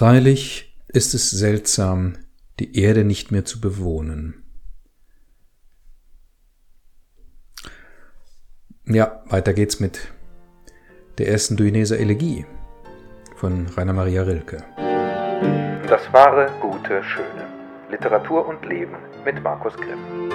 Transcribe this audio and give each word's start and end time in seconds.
Freilich 0.00 0.74
ist 0.88 1.12
es 1.12 1.30
seltsam, 1.30 2.16
die 2.58 2.80
Erde 2.80 3.04
nicht 3.04 3.32
mehr 3.32 3.44
zu 3.44 3.60
bewohnen. 3.60 4.42
Ja, 8.86 9.22
weiter 9.26 9.52
geht's 9.52 9.78
mit 9.78 10.10
der 11.18 11.28
ersten 11.28 11.58
Duineser 11.58 11.98
Elegie 11.98 12.46
von 13.36 13.66
Rainer 13.76 13.92
Maria 13.92 14.22
Rilke. 14.22 14.64
Das 15.86 16.10
wahre, 16.14 16.50
gute, 16.62 17.04
schöne. 17.04 17.46
Literatur 17.90 18.48
und 18.48 18.64
Leben 18.64 18.96
mit 19.22 19.42
Markus 19.42 19.74
Grimm. 19.74 20.30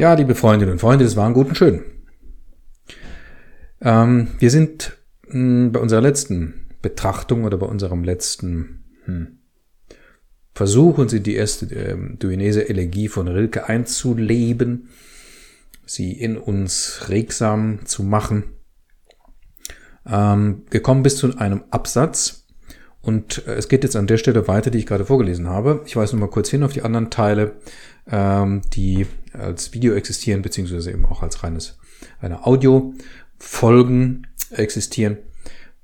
Ja, 0.00 0.14
liebe 0.14 0.34
Freundinnen 0.34 0.72
und 0.72 0.80
Freunde, 0.80 1.04
das 1.04 1.14
war 1.14 1.28
ein 1.28 1.34
guten 1.34 1.54
Schön. 1.54 1.95
Ähm, 3.86 4.30
wir 4.40 4.50
sind 4.50 4.98
mh, 5.28 5.32
hm, 5.32 5.72
bei 5.72 5.78
unserer 5.78 6.00
letzten 6.00 6.66
Betrachtung 6.82 7.44
oder 7.44 7.56
bei 7.56 7.66
unserem 7.66 8.02
letzten 8.02 8.84
hm, 9.04 9.38
Versuch, 10.54 10.98
uns 10.98 11.12
in 11.12 11.22
die 11.22 11.36
erste 11.36 11.66
äh, 11.66 11.96
Duinese 12.18 12.68
Elegie 12.68 13.06
von 13.06 13.28
Rilke 13.28 13.68
einzuleben, 13.68 14.88
sie 15.84 16.12
in 16.12 16.36
uns 16.36 17.08
regsam 17.08 17.86
zu 17.86 18.02
machen, 18.02 18.54
ähm, 20.04 20.64
gekommen 20.68 21.04
bis 21.04 21.16
zu 21.18 21.36
einem 21.36 21.62
Absatz. 21.70 22.46
Und 23.02 23.46
äh, 23.46 23.54
es 23.54 23.68
geht 23.68 23.84
jetzt 23.84 23.94
an 23.94 24.08
der 24.08 24.16
Stelle 24.16 24.48
weiter, 24.48 24.72
die 24.72 24.78
ich 24.78 24.86
gerade 24.86 25.04
vorgelesen 25.04 25.48
habe. 25.48 25.82
Ich 25.86 25.94
weise 25.94 26.16
nur 26.16 26.26
mal 26.26 26.32
kurz 26.32 26.48
hin 26.48 26.64
auf 26.64 26.72
die 26.72 26.82
anderen 26.82 27.10
Teile, 27.10 27.52
ähm, 28.10 28.62
die 28.74 29.06
als 29.32 29.74
Video 29.74 29.94
existieren, 29.94 30.42
beziehungsweise 30.42 30.90
eben 30.90 31.06
auch 31.06 31.22
als 31.22 31.44
reines 31.44 31.78
eine 32.20 32.46
Audio 32.46 32.94
Folgen 33.38 34.26
existieren. 34.50 35.18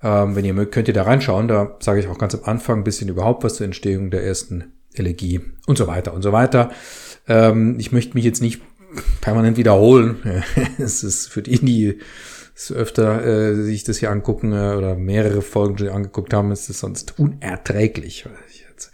Ähm, 0.03 0.35
wenn 0.35 0.45
ihr 0.45 0.55
mögt, 0.55 0.73
könnt 0.73 0.89
ihr 0.89 0.95
da 0.95 1.03
reinschauen. 1.05 1.49
Da 1.49 1.77
sage 1.81 2.01
ich 2.01 2.09
auch 2.09 2.19
ganz 2.19 2.35
am 2.35 2.45
Anfang 2.45 2.81
ein 2.81 2.85
bisschen 2.85 3.09
überhaupt 3.09 3.45
was 3.45 3.57
zur 3.57 3.67
Entstehung 3.67 4.11
der 4.11 4.25
ersten 4.25 4.73
Elegie 4.95 5.41
und 5.67 5.79
so 5.79 5.87
weiter 5.87 6.13
und 6.13 6.23
so 6.23 6.33
weiter. 6.33 6.71
Ähm, 7.29 7.77
ich 7.79 7.93
möchte 7.93 8.15
mich 8.15 8.25
jetzt 8.25 8.43
nicht 8.43 8.61
permanent 9.21 9.57
wiederholen. 9.57 10.43
es 10.79 11.05
ist 11.05 11.29
für 11.29 11.43
die, 11.43 11.59
die 11.59 11.99
es 12.55 12.73
öfter 12.73 13.25
äh, 13.25 13.55
sich 13.55 13.85
das 13.85 13.99
hier 13.99 14.11
angucken 14.11 14.53
äh, 14.53 14.75
oder 14.77 14.95
mehrere 14.95 15.43
Folgen 15.43 15.79
schon 15.79 15.89
angeguckt 15.89 16.35
haben, 16.35 16.51
ist 16.51 16.69
es 16.69 16.81
sonst 16.81 17.19
unerträglich. 17.19 18.27
Weil 18.27 18.35
ich 18.51 18.65
jetzt 18.69 18.93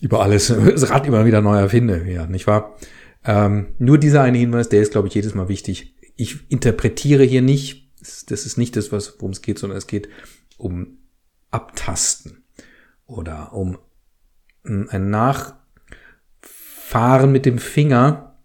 über 0.00 0.22
alles 0.22 0.48
das 0.70 0.90
Rad 0.90 1.06
immer 1.06 1.24
wieder 1.24 1.40
neu 1.40 1.56
erfinde, 1.56 2.04
ja, 2.08 2.26
nicht 2.26 2.46
wahr? 2.46 2.76
Ähm, 3.24 3.74
nur 3.78 3.98
dieser 3.98 4.22
eine 4.22 4.38
Hinweis, 4.38 4.68
der 4.68 4.82
ist, 4.82 4.92
glaube 4.92 5.08
ich, 5.08 5.14
jedes 5.14 5.34
Mal 5.34 5.48
wichtig 5.48 5.95
ich 6.16 6.50
interpretiere 6.50 7.22
hier 7.24 7.42
nicht, 7.42 7.90
das 8.28 8.46
ist 8.46 8.56
nicht 8.56 8.76
das, 8.76 8.90
worum 8.92 9.30
es 9.30 9.42
geht, 9.42 9.58
sondern 9.58 9.76
es 9.78 9.86
geht 9.86 10.08
um 10.56 10.98
Abtasten 11.50 12.44
oder 13.06 13.52
um 13.52 13.78
ein 14.64 15.10
Nachfahren 15.10 15.60
mit 17.30 17.46
dem 17.46 17.58
Finger 17.58 18.38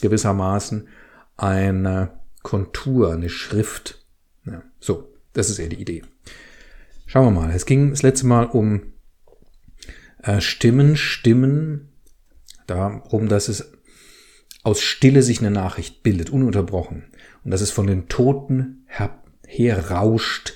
gewissermaßen 0.00 0.88
eine 1.36 2.20
Kontur, 2.42 3.12
eine 3.12 3.28
Schrift. 3.28 4.04
Ja, 4.44 4.62
so, 4.80 5.14
das 5.32 5.50
ist 5.50 5.58
eher 5.58 5.68
die 5.68 5.80
Idee. 5.80 6.02
Schauen 7.06 7.26
wir 7.26 7.40
mal. 7.40 7.50
Es 7.52 7.66
ging 7.66 7.90
das 7.90 8.02
letzte 8.02 8.26
Mal 8.26 8.46
um 8.46 8.94
äh, 10.22 10.40
Stimmen, 10.40 10.96
Stimmen, 10.96 11.92
darum, 12.66 13.28
dass 13.28 13.48
es 13.48 13.72
aus 14.62 14.80
Stille 14.80 15.22
sich 15.22 15.40
eine 15.40 15.50
Nachricht 15.50 16.02
bildet, 16.02 16.30
ununterbrochen. 16.30 17.04
Und 17.44 17.50
dass 17.50 17.60
es 17.60 17.70
von 17.70 17.86
den 17.86 18.08
Toten 18.08 18.84
her, 18.86 19.22
herrauscht 19.46 20.54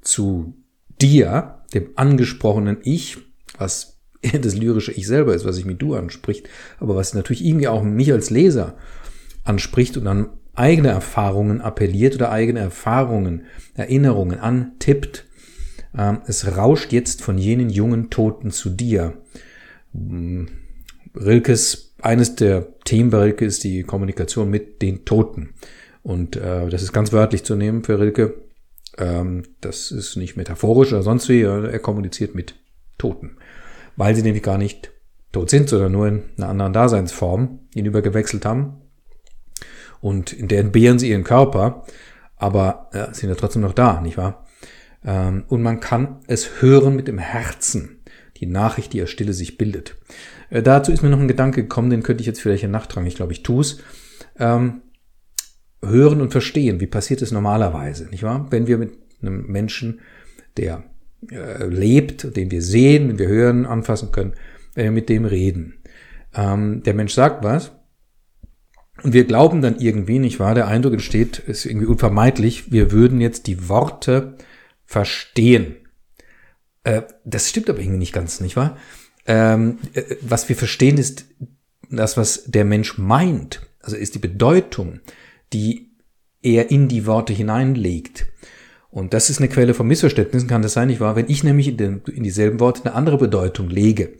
zu 0.00 0.54
dir, 1.00 1.62
dem 1.72 1.90
angesprochenen 1.96 2.78
Ich, 2.82 3.18
was 3.58 4.00
das 4.40 4.56
lyrische 4.56 4.92
Ich 4.92 5.06
selber 5.06 5.34
ist, 5.34 5.44
was 5.44 5.56
sich 5.56 5.64
mit 5.64 5.80
du 5.80 5.94
anspricht, 5.94 6.48
aber 6.78 6.96
was 6.96 7.14
natürlich 7.14 7.44
irgendwie 7.44 7.68
auch 7.68 7.82
mich 7.82 8.12
als 8.12 8.30
Leser 8.30 8.76
anspricht 9.44 9.96
und 9.96 10.06
an 10.06 10.28
eigene 10.54 10.88
Erfahrungen 10.88 11.60
appelliert 11.60 12.16
oder 12.16 12.30
eigene 12.30 12.60
Erfahrungen, 12.60 13.44
Erinnerungen 13.74 14.38
antippt. 14.38 15.26
Ähm, 15.96 16.18
es 16.26 16.56
rauscht 16.56 16.92
jetzt 16.92 17.22
von 17.22 17.38
jenen 17.38 17.70
jungen 17.70 18.10
Toten 18.10 18.50
zu 18.50 18.70
dir. 18.70 19.14
Hm, 19.94 20.48
Rilkes 21.14 21.89
eines 22.02 22.36
der 22.36 22.78
Themen 22.84 23.10
bei 23.10 23.18
Rilke 23.18 23.44
ist 23.44 23.64
die 23.64 23.82
Kommunikation 23.82 24.50
mit 24.50 24.82
den 24.82 25.04
Toten. 25.04 25.54
Und 26.02 26.36
äh, 26.36 26.68
das 26.68 26.82
ist 26.82 26.92
ganz 26.92 27.12
wörtlich 27.12 27.44
zu 27.44 27.56
nehmen 27.56 27.84
für 27.84 27.98
Rilke. 27.98 28.34
Ähm, 28.98 29.44
das 29.60 29.90
ist 29.90 30.16
nicht 30.16 30.36
metaphorisch 30.36 30.92
oder 30.92 31.02
sonst 31.02 31.28
wie. 31.28 31.42
Er 31.42 31.78
kommuniziert 31.78 32.34
mit 32.34 32.54
Toten. 32.98 33.36
Weil 33.96 34.14
sie 34.14 34.22
nämlich 34.22 34.42
gar 34.42 34.58
nicht 34.58 34.92
tot 35.32 35.50
sind, 35.50 35.68
sondern 35.68 35.92
nur 35.92 36.08
in 36.08 36.22
einer 36.36 36.48
anderen 36.48 36.72
Daseinsform 36.72 37.60
hinübergewechselt 37.74 38.44
haben. 38.44 38.80
Und 40.00 40.32
in 40.32 40.48
der 40.48 40.60
entbehren 40.60 40.98
sie 40.98 41.10
ihren 41.10 41.24
Körper, 41.24 41.84
aber 42.36 42.88
äh, 42.92 43.12
sind 43.14 43.28
ja 43.28 43.34
trotzdem 43.34 43.62
noch 43.62 43.74
da, 43.74 44.00
nicht 44.00 44.16
wahr? 44.16 44.46
Ähm, 45.04 45.44
und 45.48 45.62
man 45.62 45.80
kann 45.80 46.20
es 46.26 46.62
hören 46.62 46.96
mit 46.96 47.06
dem 47.06 47.18
Herzen, 47.18 47.99
die 48.40 48.46
Nachricht, 48.46 48.92
die 48.92 49.00
er 49.00 49.06
Stille 49.06 49.32
sich 49.32 49.58
bildet. 49.58 49.96
Äh, 50.48 50.62
dazu 50.62 50.92
ist 50.92 51.02
mir 51.02 51.10
noch 51.10 51.20
ein 51.20 51.28
Gedanke 51.28 51.62
gekommen, 51.62 51.90
den 51.90 52.02
könnte 52.02 52.22
ich 52.22 52.26
jetzt 52.26 52.40
vielleicht 52.40 52.66
nachtragen. 52.68 53.06
Ich 53.06 53.16
glaube, 53.16 53.32
ich 53.32 53.42
tue 53.42 53.60
es. 53.60 53.78
Ähm, 54.38 54.82
hören 55.82 56.20
und 56.20 56.30
verstehen, 56.30 56.80
wie 56.80 56.86
passiert 56.86 57.22
es 57.22 57.32
normalerweise, 57.32 58.08
nicht 58.10 58.22
wahr? 58.22 58.46
Wenn 58.50 58.66
wir 58.66 58.78
mit 58.78 58.92
einem 59.22 59.46
Menschen, 59.46 60.00
der 60.56 60.84
äh, 61.30 61.64
lebt, 61.66 62.36
den 62.36 62.50
wir 62.50 62.62
sehen, 62.62 63.08
den 63.08 63.18
wir 63.18 63.28
hören, 63.28 63.66
anfassen 63.66 64.12
können, 64.12 64.34
wenn 64.74 64.84
wir 64.84 64.92
mit 64.92 65.08
dem 65.08 65.24
reden. 65.24 65.74
Ähm, 66.34 66.82
der 66.82 66.94
Mensch 66.94 67.14
sagt 67.14 67.44
was 67.44 67.72
und 69.02 69.12
wir 69.12 69.24
glauben 69.24 69.62
dann 69.62 69.78
irgendwie, 69.78 70.18
nicht 70.18 70.40
wahr? 70.40 70.54
Der 70.54 70.68
Eindruck 70.68 70.92
entsteht, 70.92 71.38
ist 71.38 71.64
irgendwie 71.64 71.86
unvermeidlich, 71.86 72.70
wir 72.72 72.92
würden 72.92 73.20
jetzt 73.20 73.46
die 73.46 73.68
Worte 73.68 74.36
verstehen. 74.84 75.76
Äh, 76.84 77.02
das 77.24 77.48
stimmt 77.48 77.68
aber 77.70 77.80
irgendwie 77.80 77.98
nicht 77.98 78.12
ganz, 78.12 78.40
nicht 78.40 78.56
wahr? 78.56 78.76
ähm, 79.26 79.78
äh, 79.94 80.02
was 80.22 80.48
wir 80.48 80.56
verstehen, 80.56 80.98
ist 80.98 81.26
das, 81.90 82.16
was 82.16 82.44
der 82.46 82.64
Mensch 82.64 82.98
meint. 82.98 83.62
Also 83.80 83.96
ist 83.96 84.14
die 84.14 84.20
Bedeutung, 84.20 85.00
die 85.52 85.90
er 86.42 86.70
in 86.70 86.88
die 86.88 87.06
Worte 87.06 87.32
hineinlegt. 87.32 88.26
Und 88.90 89.14
das 89.14 89.30
ist 89.30 89.38
eine 89.38 89.48
Quelle 89.48 89.74
von 89.74 89.86
Missverständnissen, 89.86 90.48
kann 90.48 90.62
das 90.62 90.72
sein, 90.72 90.88
nicht 90.88 91.00
wahr? 91.00 91.16
Wenn 91.16 91.28
ich 91.28 91.44
nämlich 91.44 91.68
in, 91.68 91.76
den, 91.76 92.02
in 92.12 92.24
dieselben 92.24 92.58
Worte 92.58 92.84
eine 92.84 92.94
andere 92.94 93.18
Bedeutung 93.18 93.68
lege, 93.68 94.14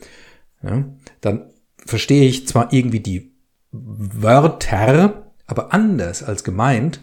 ja, 0.63 0.85
dann 1.21 1.51
verstehe 1.85 2.29
ich 2.29 2.47
zwar 2.47 2.73
irgendwie 2.73 3.01
die 3.01 3.33
Wörter, 3.73 5.33
aber 5.47 5.73
anders 5.73 6.23
als 6.23 6.45
gemeint, 6.45 7.01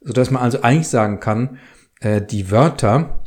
sodass 0.00 0.30
man 0.30 0.42
also 0.42 0.62
eigentlich 0.62 0.88
sagen 0.88 1.20
kann, 1.20 1.58
äh, 2.00 2.20
die 2.22 2.50
Wörter 2.50 3.24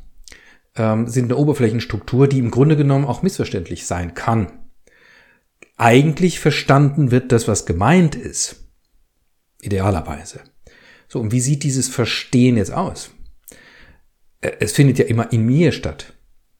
ähm, 0.79 1.07
sind 1.07 1.25
eine 1.25 1.35
Oberflächenstruktur, 1.35 2.27
die 2.27 2.39
im 2.39 2.49
Grunde 2.49 2.77
genommen 2.77 3.05
auch 3.05 3.21
missverständlich 3.21 3.85
sein 3.85 4.15
kann. 4.15 4.47
Eigentlich 5.77 6.39
verstanden 6.39 7.11
wird 7.11 7.31
das, 7.31 7.47
was 7.47 7.65
gemeint 7.65 8.15
ist. 8.15 8.67
Idealerweise. 9.61 10.39
So, 11.07 11.19
und 11.19 11.31
wie 11.31 11.41
sieht 11.41 11.63
dieses 11.63 11.89
Verstehen 11.89 12.57
jetzt 12.57 12.73
aus? 12.73 13.11
Äh, 14.41 14.51
es 14.61 14.71
findet 14.71 14.97
ja 14.97 15.05
immer 15.05 15.31
in 15.33 15.45
mir 15.45 15.73
statt. 15.73 16.13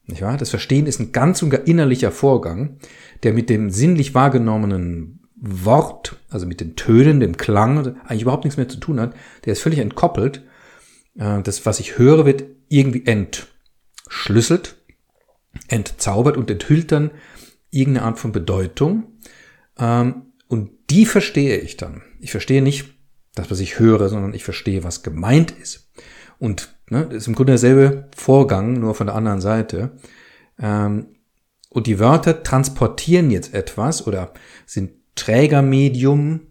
Nicht 0.06 0.22
wahr? 0.22 0.36
Das 0.36 0.50
Verstehen 0.50 0.86
ist 0.86 1.00
ein 1.00 1.12
ganz 1.12 1.42
und 1.42 1.50
gar 1.50 1.66
innerlicher 1.66 2.10
Vorgang, 2.10 2.78
der 3.22 3.32
mit 3.32 3.48
dem 3.48 3.70
sinnlich 3.70 4.14
wahrgenommenen 4.14 5.20
Wort, 5.36 6.16
also 6.28 6.46
mit 6.46 6.60
den 6.60 6.76
Tönen, 6.76 7.20
dem 7.20 7.38
Klang, 7.38 7.96
eigentlich 8.04 8.22
überhaupt 8.22 8.44
nichts 8.44 8.58
mehr 8.58 8.68
zu 8.68 8.78
tun 8.78 9.00
hat. 9.00 9.14
Der 9.46 9.54
ist 9.54 9.62
völlig 9.62 9.78
entkoppelt. 9.78 10.44
Äh, 11.18 11.40
das, 11.42 11.64
was 11.64 11.80
ich 11.80 11.96
höre, 11.96 12.26
wird 12.26 12.44
irgendwie 12.68 13.06
ent 13.06 13.46
schlüsselt, 14.10 14.76
entzaubert 15.68 16.36
und 16.36 16.50
enthüllt 16.50 16.92
dann 16.92 17.12
irgendeine 17.70 18.06
Art 18.06 18.18
von 18.18 18.32
Bedeutung. 18.32 19.04
Ähm, 19.78 20.32
und 20.48 20.72
die 20.90 21.06
verstehe 21.06 21.58
ich 21.58 21.76
dann. 21.76 22.02
Ich 22.20 22.32
verstehe 22.32 22.60
nicht 22.60 22.92
das, 23.34 23.50
was 23.50 23.60
ich 23.60 23.78
höre, 23.78 24.08
sondern 24.08 24.34
ich 24.34 24.44
verstehe, 24.44 24.84
was 24.84 25.02
gemeint 25.02 25.52
ist. 25.52 25.90
Und 26.38 26.74
ne, 26.90 27.04
ist 27.04 27.28
im 27.28 27.34
Grunde 27.34 27.52
derselbe 27.52 28.08
Vorgang, 28.14 28.74
nur 28.74 28.94
von 28.94 29.06
der 29.06 29.16
anderen 29.16 29.40
Seite. 29.40 29.92
Ähm, 30.58 31.06
und 31.68 31.86
die 31.86 32.00
Wörter 32.00 32.42
transportieren 32.42 33.30
jetzt 33.30 33.54
etwas 33.54 34.06
oder 34.06 34.34
sind 34.66 34.90
Trägermedium 35.14 36.48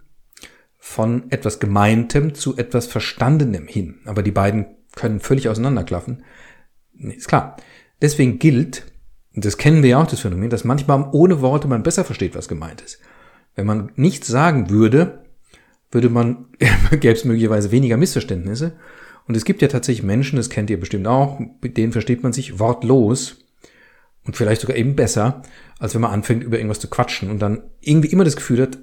von 0.78 1.30
etwas 1.30 1.60
Gemeintem 1.60 2.36
zu 2.36 2.56
etwas 2.56 2.88
Verstandenem 2.88 3.68
hin. 3.68 4.00
Aber 4.06 4.24
die 4.24 4.32
beiden 4.32 4.78
können 4.96 5.20
völlig 5.20 5.50
auseinanderklaffen. 5.50 6.24
Ist 7.00 7.28
klar. 7.28 7.58
Deswegen 8.02 8.40
gilt, 8.40 8.86
und 9.36 9.46
das 9.46 9.58
kennen 9.58 9.84
wir 9.84 9.90
ja 9.92 10.02
auch, 10.02 10.08
das 10.08 10.22
Phänomen, 10.22 10.50
dass 10.50 10.64
manchmal 10.64 11.10
ohne 11.12 11.42
Worte 11.42 11.68
man 11.68 11.84
besser 11.84 12.04
versteht, 12.04 12.36
was 12.36 12.48
gemeint 12.48 12.82
ist. 12.82 13.00
Wenn 13.56 13.66
man 13.66 13.92
nichts 13.96 14.28
sagen 14.28 14.70
würde, 14.70 15.26
würde 15.92 16.10
man, 16.10 16.46
gäbe 16.92 17.14
es 17.14 17.26
möglicherweise 17.26 17.72
weniger 17.72 17.98
Missverständnisse. 17.98 18.74
Und 19.28 19.36
es 19.36 19.46
gibt 19.46 19.62
ja 19.62 19.68
tatsächlich 19.68 20.04
Menschen, 20.04 20.38
das 20.38 20.50
kennt 20.50 20.70
ihr 20.70 20.80
bestimmt 20.80 21.08
auch, 21.08 21.40
mit 21.62 21.78
denen 21.78 21.92
versteht 21.92 22.24
man 22.24 22.34
sich 22.34 22.60
wortlos 22.60 23.46
und 24.26 24.36
vielleicht 24.36 24.62
sogar 24.62 24.76
eben 24.76 24.96
besser, 24.96 25.44
als 25.78 25.94
wenn 25.94 26.02
man 26.02 26.12
anfängt, 26.12 26.44
über 26.44 26.58
irgendwas 26.58 26.80
zu 26.80 26.90
quatschen 26.90 27.30
und 27.30 27.40
dann 27.40 27.64
irgendwie 27.80 28.10
immer 28.10 28.24
das 28.24 28.36
Gefühl 28.36 28.62
hat, 28.62 28.78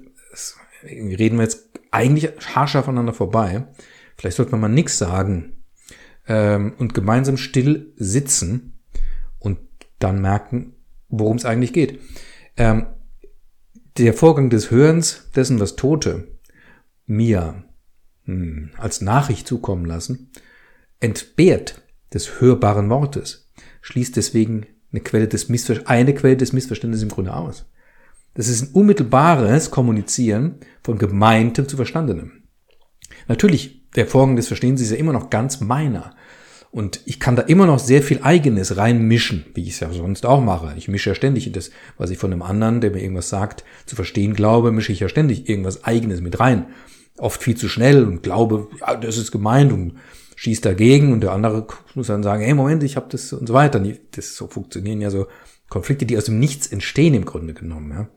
reden 0.83 1.37
wir 1.37 1.43
jetzt 1.43 1.69
eigentlich 1.91 2.31
haarscharf 2.55 2.85
voneinander 2.85 3.13
vorbei. 3.13 3.67
Vielleicht 4.17 4.37
sollte 4.37 4.51
man 4.51 4.61
mal 4.61 4.67
nichts 4.69 4.97
sagen 4.97 5.56
ähm, 6.27 6.73
und 6.77 6.93
gemeinsam 6.93 7.37
still 7.37 7.93
sitzen 7.95 8.79
und 9.39 9.59
dann 9.99 10.21
merken, 10.21 10.73
worum 11.09 11.37
es 11.37 11.45
eigentlich 11.45 11.73
geht. 11.73 11.99
Ähm, 12.57 12.87
der 13.97 14.13
Vorgang 14.13 14.49
des 14.49 14.69
Hörens 14.69 15.29
dessen, 15.35 15.59
was 15.59 15.75
Tote 15.75 16.27
mir 17.05 17.63
hm, 18.25 18.71
als 18.77 19.01
Nachricht 19.01 19.47
zukommen 19.47 19.85
lassen, 19.85 20.31
entbehrt 20.99 21.81
des 22.13 22.39
hörbaren 22.39 22.89
Wortes, 22.89 23.51
schließt 23.81 24.15
deswegen 24.15 24.65
eine 24.91 25.01
Quelle 25.01 25.27
des 25.27 25.49
Missver 25.49 25.81
eine 25.85 26.13
Quelle 26.13 26.37
des 26.37 26.53
Missverständnisses 26.53 27.03
im 27.03 27.09
Grunde 27.09 27.33
aus. 27.33 27.65
Das 28.33 28.47
ist 28.47 28.61
ein 28.61 28.73
unmittelbares 28.73 29.71
Kommunizieren 29.71 30.59
von 30.83 30.97
Gemeintem 30.97 31.67
zu 31.67 31.75
Verstandenem. 31.75 32.43
Natürlich, 33.27 33.81
der 33.95 34.07
Vorgang 34.07 34.35
des 34.35 34.47
Verstehens 34.47 34.81
ist 34.81 34.91
ja 34.91 34.97
immer 34.97 35.13
noch 35.13 35.29
ganz 35.29 35.61
meiner. 35.61 36.15
Und 36.71 37.01
ich 37.05 37.19
kann 37.19 37.35
da 37.35 37.43
immer 37.43 37.65
noch 37.65 37.79
sehr 37.79 38.03
viel 38.03 38.19
Eigenes 38.21 38.77
reinmischen, 38.77 39.45
wie 39.53 39.63
ich 39.63 39.69
es 39.69 39.79
ja 39.79 39.91
sonst 39.91 40.25
auch 40.25 40.41
mache. 40.41 40.73
Ich 40.77 40.87
mische 40.87 41.09
ja 41.09 41.15
ständig 41.15 41.47
in 41.47 41.53
das, 41.53 41.71
was 41.97 42.09
ich 42.09 42.17
von 42.17 42.31
einem 42.31 42.41
anderen, 42.41 42.81
der 42.81 42.91
mir 42.91 43.01
irgendwas 43.01 43.29
sagt, 43.29 43.63
zu 43.85 43.95
verstehen 43.95 44.33
glaube, 44.33 44.71
mische 44.71 44.91
ich 44.91 44.99
ja 44.99 45.09
ständig 45.09 45.49
irgendwas 45.49 45.85
Eigenes 45.85 46.21
mit 46.21 46.39
rein. 46.39 46.67
Oft 47.17 47.41
viel 47.41 47.55
zu 47.55 47.69
schnell 47.69 48.03
und 48.03 48.21
glaube, 48.21 48.67
ja, 48.79 48.95
das 48.95 49.17
ist 49.17 49.31
gemeint 49.31 49.71
und 49.71 49.93
schießt 50.35 50.65
dagegen 50.65 51.13
und 51.13 51.21
der 51.21 51.31
andere 51.31 51.65
muss 51.95 52.07
dann 52.07 52.21
sagen, 52.21 52.43
hey 52.43 52.53
Moment, 52.53 52.83
ich 52.83 52.95
habe 52.95 53.07
das 53.09 53.33
und 53.33 53.47
so 53.47 53.53
weiter. 53.53 53.81
Das 54.11 54.35
so 54.35 54.47
funktionieren 54.47 55.01
ja 55.01 55.09
so 55.09 55.27
Konflikte, 55.69 56.05
die 56.05 56.17
aus 56.17 56.25
dem 56.25 56.37
Nichts 56.37 56.67
entstehen 56.67 57.15
im 57.15 57.25
Grunde 57.25 57.53
genommen. 57.53 57.91
Ja. 57.91 58.07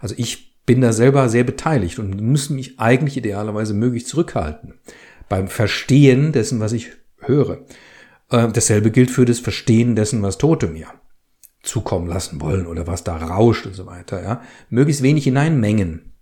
Also 0.00 0.14
ich 0.18 0.49
bin 0.66 0.80
da 0.80 0.92
selber 0.92 1.28
sehr 1.28 1.44
beteiligt 1.44 1.98
und 1.98 2.20
muss 2.20 2.50
mich 2.50 2.78
eigentlich 2.78 3.16
idealerweise 3.16 3.74
möglichst 3.74 4.08
zurückhalten 4.08 4.74
beim 5.28 5.48
Verstehen 5.48 6.32
dessen, 6.32 6.60
was 6.60 6.72
ich 6.72 6.90
höre. 7.18 7.64
Äh, 8.30 8.48
dasselbe 8.48 8.90
gilt 8.90 9.10
für 9.10 9.24
das 9.24 9.38
Verstehen 9.38 9.96
dessen, 9.96 10.22
was 10.22 10.38
Tote 10.38 10.66
mir 10.66 10.88
zukommen 11.62 12.06
lassen 12.06 12.40
wollen 12.40 12.66
oder 12.66 12.86
was 12.86 13.04
da 13.04 13.16
rauscht 13.16 13.66
und 13.66 13.74
so 13.74 13.86
weiter. 13.86 14.22
Ja. 14.22 14.42
Möglichst 14.70 15.02
wenig 15.02 15.24
hineinmengen. 15.24 16.12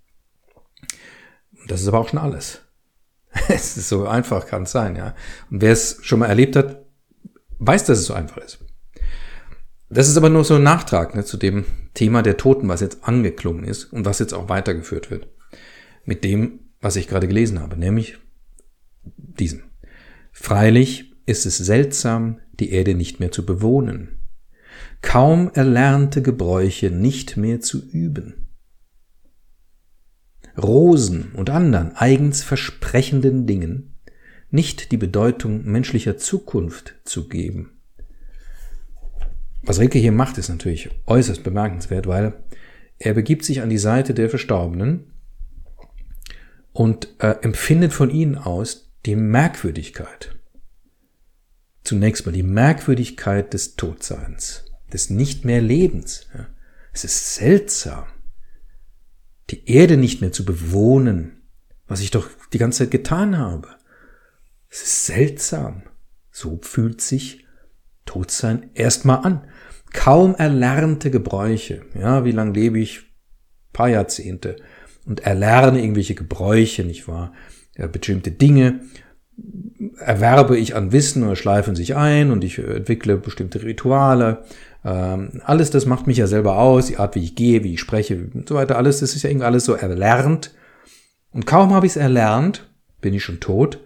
Das 1.69 1.81
ist 1.81 1.88
aber 1.88 2.00
auch 2.00 2.08
schon 2.08 2.19
alles. 2.19 2.62
es 3.49 3.76
ist 3.76 3.88
so 3.88 4.06
einfach, 4.06 4.46
kann 4.46 4.64
es 4.64 4.73
sein, 4.73 4.96
ja. 4.96 5.14
Und 5.50 5.61
wer 5.62 5.73
es 5.73 5.99
schon 6.02 6.19
mal 6.19 6.26
erlebt 6.26 6.56
hat, 6.56 6.84
weiß, 7.58 7.84
dass 7.84 7.99
es 7.99 8.06
so 8.06 8.14
einfach 8.14 8.38
ist. 8.38 8.58
Das 9.90 10.08
ist 10.08 10.17
aber 10.17 10.29
nur 10.29 10.44
so 10.44 10.56
ein 10.56 10.62
Nachtrag 10.62 11.14
ne, 11.14 11.25
zu 11.25 11.37
dem 11.37 11.64
Thema 11.94 12.23
der 12.23 12.37
Toten, 12.37 12.69
was 12.69 12.81
jetzt 12.81 13.05
angeklungen 13.05 13.64
ist 13.64 13.85
und 13.87 14.05
was 14.05 14.19
jetzt 14.19 14.35
auch 14.35 14.49
weitergeführt 14.49 15.11
wird. 15.11 15.29
Mit 16.05 16.25
dem, 16.25 16.61
was 16.81 16.96
ich 16.96 17.08
gerade 17.08 17.26
gelesen 17.26 17.61
habe, 17.61 17.76
nämlich 17.76 18.19
diesen. 19.17 19.62
Freilich 20.32 21.14
ist 21.26 21.46
es 21.46 21.56
seltsam, 21.56 22.40
die 22.61 22.70
Erde 22.70 22.94
nicht 22.94 23.19
mehr 23.20 23.32
zu 23.32 23.44
bewohnen, 23.46 24.19
kaum 25.00 25.50
erlernte 25.55 26.23
Gebräuche 26.23 26.91
nicht 26.91 27.37
mehr 27.37 27.61
zu 27.61 27.82
üben. 27.91 28.49
Rosen 30.56 31.32
und 31.34 31.50
anderen 31.50 31.94
eigens 31.94 32.43
versprechenden 32.43 33.46
Dingen 33.46 33.94
nicht 34.50 34.93
die 34.93 34.96
Bedeutung 34.96 35.64
menschlicher 35.64 36.17
Zukunft 36.17 36.96
zu 37.05 37.29
geben. 37.29 37.77
Was 39.62 39.78
Rilke 39.78 39.99
hier 39.99 40.12
macht, 40.12 40.38
ist 40.38 40.49
natürlich 40.49 40.90
äußerst 41.06 41.43
bemerkenswert, 41.43 42.06
weil 42.06 42.32
er 42.99 43.14
begibt 43.14 43.44
sich 43.44 43.60
an 43.60 43.70
die 43.70 43.78
Seite 43.78 44.14
der 44.14 44.31
Verstorbenen 44.31 45.12
und 46.72 47.08
äh, 47.19 47.37
empfindet 47.43 47.93
von 47.93 48.10
ihnen 48.10 48.37
aus 48.37 48.93
die 49.06 49.16
Merkwürdigkeit. 49.16 50.37
Zunächst 51.84 52.26
mal 52.26 52.32
die 52.32 52.43
Merkwürdigkeit 52.43 53.55
des 53.55 53.76
Todseins, 53.76 54.64
des 54.93 55.10
nicht 55.10 55.44
mehr 55.44 55.60
Lebens. 55.60 56.26
Ja. 56.34 56.46
Es 56.93 57.05
ist 57.05 57.34
seltsam 57.34 58.05
die 59.50 59.70
Erde 59.70 59.96
nicht 59.96 60.20
mehr 60.20 60.32
zu 60.32 60.44
bewohnen, 60.44 61.43
was 61.87 62.00
ich 62.00 62.10
doch 62.10 62.28
die 62.52 62.58
ganze 62.58 62.81
Zeit 62.81 62.90
getan 62.90 63.38
habe. 63.38 63.69
Es 64.69 64.82
ist 64.82 65.06
seltsam. 65.06 65.84
So 66.31 66.60
fühlt 66.62 67.00
sich 67.00 67.46
Todsein 68.08 68.70
erstmal 68.75 69.25
an. 69.25 69.44
Kaum 69.93 70.34
erlernte 70.34 71.10
Gebräuche. 71.10 71.82
Ja, 71.99 72.25
wie 72.25 72.32
lange 72.32 72.52
lebe 72.52 72.78
ich? 72.78 73.00
Ein 73.00 73.72
paar 73.72 73.88
Jahrzehnte. 73.88 74.56
Und 75.06 75.20
erlerne 75.20 75.81
irgendwelche 75.81 76.14
Gebräuche, 76.14 76.84
nicht 76.84 77.08
wahr? 77.08 77.32
Ja, 77.76 77.87
bestimmte 77.87 78.31
Dinge 78.31 78.81
erwerbe 80.00 80.58
ich 80.58 80.75
an 80.75 80.90
Wissen 80.90 81.22
oder 81.22 81.37
schleifen 81.37 81.76
sich 81.76 81.94
ein 81.94 82.32
und 82.32 82.43
ich 82.43 82.58
entwickle 82.58 83.16
bestimmte 83.16 83.62
Rituale 83.62 84.43
ähm, 84.84 85.43
alles 85.44 85.70
das 85.70 85.87
macht 85.87 86.06
mich 86.06 86.19
ja 86.19 86.26
selber 86.26 86.58
aus, 86.58 86.87
die 86.87 86.99
Art, 86.99 87.14
wie 87.14 87.25
ich 87.25 87.34
gehe, 87.34 87.64
wie 87.64 87.75
ich 87.75 87.81
spreche 87.81 88.28
und 88.32 88.49
so 88.49 88.55
weiter. 88.55 88.76
Alles, 88.76 89.00
das 89.00 89.14
ist 89.14 89.22
ja 89.22 89.31
irgendwie 89.31 89.46
alles 89.46 89.64
so 89.64 89.75
erlernt. 89.75 90.55
Und 91.31 91.46
kaum 91.46 91.75
habe 91.75 91.87
ich 91.87 91.93
es 91.93 91.96
erlernt, 91.96 92.70
bin 93.00 93.14
ich 93.14 93.22
schon 93.22 93.40
tot. 93.40 93.81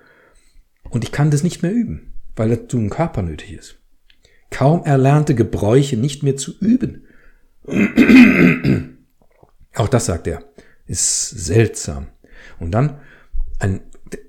Und 0.91 1.05
ich 1.05 1.13
kann 1.13 1.31
das 1.31 1.43
nicht 1.43 1.63
mehr 1.63 1.73
üben, 1.73 2.13
weil 2.37 2.51
dazu 2.51 2.79
ein 2.79 2.91
Körper 2.91 3.23
nötig 3.23 3.55
ist. 3.55 3.79
Kaum 4.53 4.85
erlernte 4.85 5.35
Gebräuche 5.35 5.97
nicht 5.97 6.23
mehr 6.23 6.37
zu 6.37 6.53
üben. 6.61 7.07
Auch 9.75 9.89
das 9.89 10.07
sagt 10.07 10.29
er. 10.29 10.45
Ist 10.87 11.31
seltsam. 11.31 12.09
Und 12.61 12.71
dann 12.71 13.01
ein, 13.59 13.81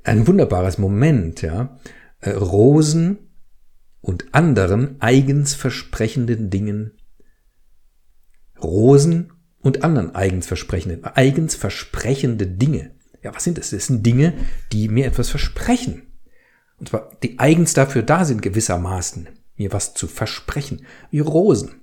ein 0.03 0.25
wunderbares 0.25 0.77
Moment, 0.77 1.41
ja. 1.41 1.77
Äh, 2.19 2.31
Rosen 2.31 3.17
und 4.01 4.33
anderen 4.33 5.01
eigens 5.01 5.55
versprechenden 5.55 6.49
Dingen, 6.49 6.91
Rosen 8.61 9.33
und 9.59 9.83
anderen 9.83 10.13
eigens 10.13 10.45
versprechenden, 10.45 11.03
eigens 11.05 11.55
versprechende 11.55 12.47
Dinge. 12.47 12.91
Ja, 13.23 13.33
was 13.33 13.45
sind 13.45 13.57
das? 13.57 13.69
Das 13.69 13.87
sind 13.87 14.05
Dinge, 14.05 14.33
die 14.71 14.89
mir 14.89 15.05
etwas 15.05 15.29
versprechen. 15.29 16.03
Und 16.77 16.89
zwar, 16.89 17.11
die 17.23 17.39
eigens 17.39 17.73
dafür 17.73 18.03
da 18.03 18.25
sind, 18.25 18.41
gewissermaßen, 18.41 19.29
mir 19.55 19.71
was 19.71 19.93
zu 19.93 20.07
versprechen, 20.07 20.85
wie 21.11 21.19
Rosen. 21.19 21.81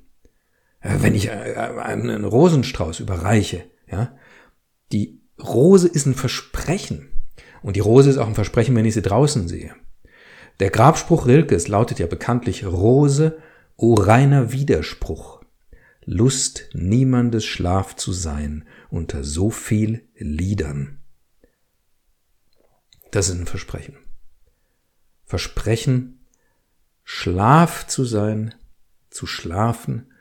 Wenn 0.83 1.15
ich 1.15 1.29
äh, 1.29 1.31
einen 1.31 2.25
Rosenstrauß 2.25 3.01
überreiche, 3.01 3.65
ja, 3.91 4.17
die 4.93 5.21
Rose 5.39 5.89
ist 5.89 6.07
ein 6.07 6.15
Versprechen. 6.15 7.09
Und 7.63 7.77
die 7.77 7.81
Rose 7.81 8.09
ist 8.09 8.17
auch 8.17 8.27
ein 8.27 8.35
Versprechen, 8.35 8.75
wenn 8.75 8.87
ich 8.87 8.95
sie 8.95 9.03
draußen 9.03 9.47
sehe. 9.47 9.75
Der 10.61 10.71
Grabspruch 10.71 11.27
Rilkes 11.27 11.69
lautet 11.69 11.99
ja 11.99 12.07
bekanntlich 12.07 12.67
Rose, 12.67 13.39
o 13.77 13.95
reiner 13.95 14.53
Widerspruch. 14.53 15.43
Lust 16.05 16.71
niemandes 16.75 17.45
Schlaf 17.45 17.97
zu 17.97 18.13
sein 18.13 18.67
unter 18.91 19.23
so 19.23 19.51
viel 19.51 20.09
Liedern. 20.17 20.99
Das 23.11 23.29
ist 23.29 23.39
ein 23.39 23.47
Versprechen. 23.47 23.97
Versprechen, 25.25 26.20
Schlaf 27.13 27.87
zu 27.87 28.05
sein, 28.05 28.55
zu 29.11 29.27
schlafen, 29.27 30.13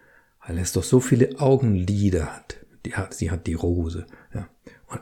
weil 0.45 0.57
es 0.57 0.73
doch 0.73 0.83
so 0.83 0.99
viele 0.99 1.39
Augenlider 1.39 2.35
hat. 2.35 2.57
Die 2.85 2.95
hat 2.95 3.13
sie 3.13 3.31
hat 3.31 3.47
die 3.47 3.53
Rose. 3.53 4.07
Ja. 4.33 4.49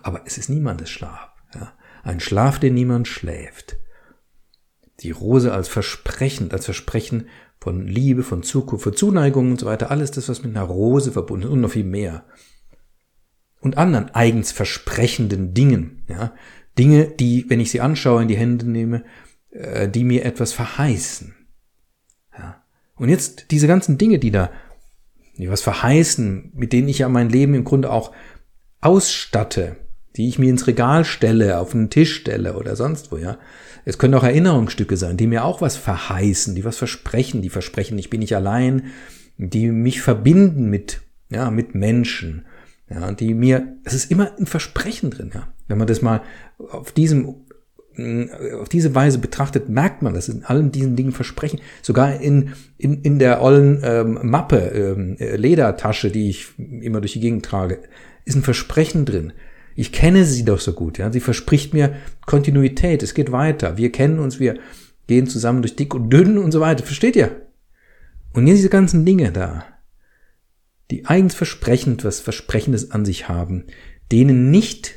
aber 0.03 0.23
es 0.25 0.37
ist 0.37 0.49
niemandes 0.49 0.89
Schlaf. 0.89 1.29
Ja. 1.53 1.73
Ein 2.03 2.19
Schlaf, 2.19 2.59
den 2.59 2.73
niemand 2.73 3.07
schläft 3.07 3.77
die 5.01 5.11
Rose 5.11 5.53
als 5.53 5.67
Versprechen, 5.67 6.51
als 6.51 6.65
Versprechen 6.65 7.27
von 7.59 7.87
Liebe, 7.87 8.23
von 8.23 8.43
Zukunft, 8.43 8.83
von 8.83 8.95
Zuneigung 8.95 9.51
und 9.51 9.59
so 9.59 9.65
weiter, 9.65 9.91
alles 9.91 10.11
das, 10.11 10.29
was 10.29 10.43
mit 10.43 10.55
einer 10.55 10.65
Rose 10.65 11.11
verbunden 11.11 11.47
ist 11.47 11.51
und 11.51 11.61
noch 11.61 11.71
viel 11.71 11.83
mehr. 11.83 12.25
Und 13.59 13.77
anderen 13.77 14.13
eigens 14.13 14.51
versprechenden 14.51 15.53
Dingen, 15.53 16.03
ja, 16.07 16.33
Dinge, 16.77 17.07
die, 17.07 17.45
wenn 17.49 17.59
ich 17.59 17.71
sie 17.71 17.81
anschaue, 17.81 18.21
in 18.21 18.27
die 18.27 18.37
Hände 18.37 18.69
nehme, 18.69 19.03
äh, 19.49 19.89
die 19.89 20.03
mir 20.03 20.25
etwas 20.25 20.53
verheißen. 20.53 21.35
Und 22.97 23.09
jetzt 23.09 23.51
diese 23.51 23.67
ganzen 23.67 23.97
Dinge, 23.97 24.19
die 24.19 24.31
da, 24.31 24.49
die 25.37 25.49
was 25.49 25.61
verheißen, 25.61 26.51
mit 26.55 26.73
denen 26.73 26.87
ich 26.87 26.99
ja 26.99 27.09
mein 27.09 27.29
Leben 27.29 27.53
im 27.53 27.63
Grunde 27.63 27.91
auch 27.91 28.11
ausstatte, 28.81 29.75
die 30.15 30.27
ich 30.27 30.39
mir 30.39 30.49
ins 30.49 30.67
Regal 30.67 31.05
stelle, 31.05 31.59
auf 31.59 31.71
den 31.71 31.89
Tisch 31.89 32.15
stelle 32.15 32.57
oder 32.57 32.75
sonst 32.75 33.11
wo, 33.11 33.17
ja. 33.17 33.37
Es 33.85 33.97
können 33.97 34.15
auch 34.15 34.23
Erinnerungsstücke 34.23 34.97
sein, 34.97 35.15
die 35.15 35.27
mir 35.27 35.45
auch 35.45 35.61
was 35.61 35.77
verheißen, 35.77 36.55
die 36.55 36.65
was 36.65 36.77
versprechen, 36.77 37.41
die 37.41 37.49
versprechen, 37.49 37.97
ich 37.97 38.09
bin 38.09 38.19
nicht 38.19 38.35
allein, 38.35 38.87
die 39.37 39.67
mich 39.71 40.01
verbinden 40.01 40.69
mit, 40.69 41.01
ja, 41.29 41.51
mit 41.51 41.75
Menschen, 41.75 42.45
ja, 42.89 43.11
die 43.11 43.33
mir, 43.33 43.77
es 43.83 43.93
ist 43.93 44.11
immer 44.11 44.31
ein 44.37 44.47
Versprechen 44.47 45.11
drin, 45.11 45.31
ja. 45.33 45.47
Wenn 45.67 45.77
man 45.77 45.87
das 45.87 46.01
mal 46.01 46.21
auf 46.57 46.91
diesem 46.91 47.35
auf 48.59 48.69
diese 48.69 48.93
Weise 48.93 49.17
betrachtet, 49.17 49.69
merkt 49.69 50.01
man, 50.01 50.13
dass 50.13 50.29
in 50.29 50.43
allen 50.43 50.71
diesen 50.71 50.95
Dingen 50.95 51.11
Versprechen, 51.11 51.59
sogar 51.81 52.19
in, 52.19 52.53
in, 52.77 53.01
in 53.01 53.19
der 53.19 53.41
ollen 53.41 53.81
ähm, 53.83 54.19
Mappe, 54.23 54.57
ähm, 54.57 55.17
äh, 55.19 55.35
Ledertasche, 55.35 56.11
die 56.11 56.29
ich 56.29 56.47
immer 56.57 57.01
durch 57.01 57.13
die 57.13 57.19
Gegend 57.19 57.45
trage, 57.45 57.79
ist 58.25 58.35
ein 58.35 58.43
Versprechen 58.43 59.05
drin. 59.05 59.33
Ich 59.75 59.91
kenne 59.91 60.25
sie 60.25 60.45
doch 60.45 60.59
so 60.59 60.73
gut, 60.73 60.97
ja. 60.97 61.11
Sie 61.11 61.19
verspricht 61.19 61.73
mir 61.73 61.95
Kontinuität, 62.25 63.03
es 63.03 63.13
geht 63.13 63.31
weiter. 63.31 63.77
Wir 63.77 63.91
kennen 63.91 64.19
uns, 64.19 64.39
wir 64.39 64.59
gehen 65.07 65.27
zusammen 65.27 65.61
durch 65.61 65.75
dick 65.75 65.93
und 65.93 66.09
dünn 66.09 66.37
und 66.37 66.51
so 66.51 66.59
weiter. 66.59 66.83
Versteht 66.83 67.15
ihr? 67.15 67.47
Und 68.33 68.45
diese 68.45 68.69
ganzen 68.69 69.05
Dinge 69.05 69.31
da, 69.31 69.65
die 70.91 71.05
eigens 71.05 71.35
versprechend 71.35 72.03
was 72.03 72.19
Versprechendes 72.19 72.91
an 72.91 73.05
sich 73.05 73.29
haben, 73.29 73.65
denen 74.11 74.51
nicht 74.51 74.96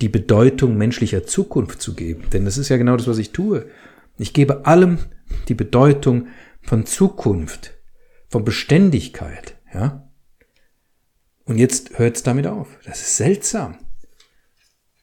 die 0.00 0.08
Bedeutung 0.08 0.76
menschlicher 0.76 1.24
Zukunft 1.24 1.80
zu 1.80 1.94
geben. 1.94 2.28
Denn 2.32 2.44
das 2.44 2.58
ist 2.58 2.68
ja 2.68 2.76
genau 2.76 2.96
das, 2.96 3.06
was 3.06 3.18
ich 3.18 3.32
tue. 3.32 3.66
Ich 4.18 4.32
gebe 4.32 4.66
allem 4.66 4.98
die 5.48 5.54
Bedeutung 5.54 6.28
von 6.62 6.86
Zukunft, 6.86 7.74
von 8.28 8.44
Beständigkeit, 8.44 9.56
ja. 9.72 10.06
Und 11.44 11.58
jetzt 11.58 11.98
hört 11.98 12.16
es 12.16 12.22
damit 12.22 12.46
auf. 12.46 12.78
Das 12.84 13.00
ist 13.00 13.16
seltsam. 13.16 13.78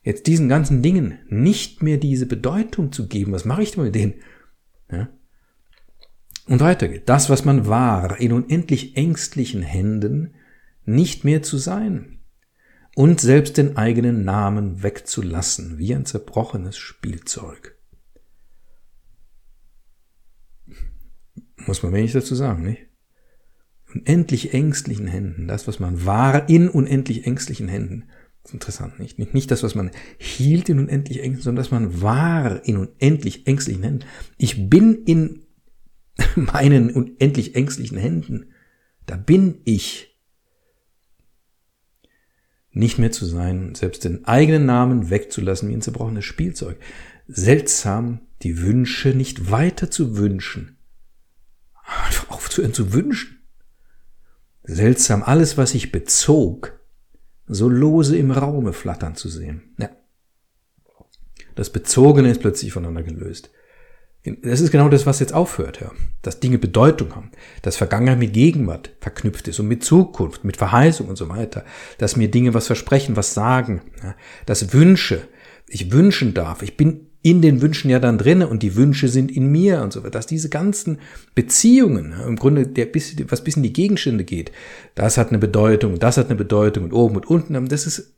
Jetzt 0.02 0.28
diesen 0.28 0.48
ganzen 0.48 0.82
Dingen 0.82 1.20
nicht 1.28 1.84
mehr 1.84 1.98
diese 1.98 2.26
Bedeutung 2.26 2.94
zu 2.94 3.10
geben. 3.10 3.34
Was 3.34 3.44
mache 3.44 3.64
ich 3.64 3.72
denn 3.72 3.84
mit 3.84 3.96
denen? 3.96 4.14
Ja? 4.90 5.10
Und 6.48 6.62
weiter 6.62 6.88
geht. 6.88 7.10
Das, 7.10 7.30
was 7.30 7.44
man 7.44 7.68
war, 7.68 8.18
in 8.22 8.32
unendlich 8.32 8.96
ängstlichen 8.96 9.62
Händen 9.62 10.36
nicht 10.86 11.26
mehr 11.26 11.42
zu 11.42 11.58
sein 11.58 12.17
und 12.98 13.22
selbst 13.22 13.58
den 13.58 13.78
eigenen 13.78 14.26
Namen 14.26 14.82
wegzulassen, 14.82 15.78
wie 15.78 15.94
ein 15.94 16.08
zerbrochenes 16.08 16.80
Spielzeug. 16.80 17.78
Muss 21.58 21.84
man 21.84 21.94
wenig 21.94 22.14
dazu 22.14 22.34
sagen, 22.34 22.64
nicht? 22.64 22.88
Unendlich 23.94 24.52
ängstlichen 24.56 25.06
Händen, 25.06 25.48
das, 25.48 25.68
was 25.68 25.80
man 25.80 26.08
war, 26.08 26.50
in 26.50 26.70
unendlich 26.70 27.28
ängstlichen 27.28 27.68
Händen. 27.68 28.06
Das 28.42 28.50
ist 28.50 28.56
interessant, 28.56 29.00
nicht? 29.00 29.20
Nicht 29.32 29.52
das, 29.52 29.62
was 29.62 29.76
man 29.76 29.92
hielt 30.18 30.68
in 30.68 30.80
unendlich 30.80 31.20
ängstlichen, 31.20 31.44
sondern 31.44 31.64
das 31.64 31.70
man 31.70 32.02
war 32.02 32.66
in 32.66 32.78
unendlich 32.78 33.46
ängstlichen 33.46 33.84
Händen. 33.84 34.06
Ich 34.40 34.72
bin 34.72 35.04
in 35.06 35.46
meinen 36.36 36.90
unendlich 36.90 37.54
ängstlichen 37.54 38.00
Händen. 38.00 38.54
Da 39.06 39.18
bin 39.18 39.60
ich. 39.66 40.17
Nicht 42.72 43.00
mehr 43.00 43.12
zu 43.12 43.26
sein, 43.26 43.76
selbst 43.76 44.04
den 44.04 44.26
eigenen 44.26 44.66
Namen 44.66 45.10
wegzulassen 45.10 45.70
wie 45.70 45.74
ein 45.74 45.82
zerbrochenes 45.82 46.26
Spielzeug. 46.26 46.78
Seltsam, 47.28 48.20
die 48.44 48.62
Wünsche 48.62 49.10
nicht 49.10 49.52
weiter 49.52 49.90
zu 49.90 50.18
wünschen. 50.18 50.78
Einfach 52.06 52.30
aufzuhören 52.30 52.74
zu 52.74 52.94
wünschen. 52.94 53.40
Seltsam, 54.64 55.24
alles, 55.24 55.58
was 55.58 55.74
ich 55.74 55.92
bezog, 55.92 56.80
so 57.48 57.70
lose 57.70 58.18
im 58.18 58.32
Raume 58.32 58.74
flattern 58.74 59.16
zu 59.16 59.30
sehen. 59.30 59.76
Ja. 59.80 59.90
Das 61.56 61.72
Bezogene 61.72 62.30
ist 62.30 62.42
plötzlich 62.42 62.74
voneinander 62.74 63.04
gelöst. 63.04 63.50
Das 64.44 64.62
ist 64.62 64.72
genau 64.72 64.90
das, 64.90 65.06
was 65.06 65.20
jetzt 65.20 65.34
aufhört, 65.34 65.82
ja. 65.82 65.92
Dass 66.22 66.40
Dinge 66.40 66.58
Bedeutung 66.58 67.16
haben. 67.16 67.32
Dass 67.62 67.78
Vergangenheit 67.78 68.20
mit 68.20 68.34
Gegenwart 68.34 68.92
verknüpft 69.00 69.48
ist 69.48 69.60
und 69.60 69.68
mit 69.68 69.84
Zukunft, 69.84 70.44
mit 70.44 70.58
Verheißung 70.58 71.08
und 71.08 71.18
so 71.18 71.30
weiter. 71.30 71.66
Dass 71.98 72.16
mir 72.16 72.30
Dinge 72.30 72.54
was 72.54 72.68
versprechen, 72.68 73.16
was 73.16 73.34
sagen. 73.34 73.82
Ja. 74.04 74.16
Dass 74.46 74.74
Wünsche, 74.74 75.28
ich 75.68 75.92
wünschen 75.92 76.34
darf. 76.34 76.62
Ich 76.62 76.78
bin 76.78 77.08
in 77.22 77.42
den 77.42 77.62
Wünschen 77.62 77.90
ja 77.90 78.00
dann 78.00 78.18
drinne 78.18 78.48
und 78.48 78.64
die 78.64 78.76
Wünsche 78.76 79.10
sind 79.10 79.32
in 79.32 79.52
mir 79.52 79.82
und 79.82 79.92
so 79.92 80.02
weiter. 80.02 80.12
Dass 80.12 80.28
diese 80.28 80.50
ganzen 80.50 81.00
Beziehungen, 81.36 82.12
ja, 82.12 82.26
im 82.26 82.38
Grunde, 82.38 82.68
der 82.68 82.88
was 83.30 83.44
bis 83.44 83.58
in 83.58 83.64
die 83.64 83.74
Gegenstände 83.74 84.24
geht, 84.24 84.52
das 84.96 85.18
hat 85.18 85.30
eine 85.30 85.40
Bedeutung, 85.40 86.00
das 86.00 86.18
hat 86.18 86.28
eine 86.28 86.36
Bedeutung 86.36 86.86
und 86.86 86.94
oben 86.94 87.18
und 87.18 87.26
unten, 87.26 87.68
das 87.68 87.86
ist, 87.86 88.16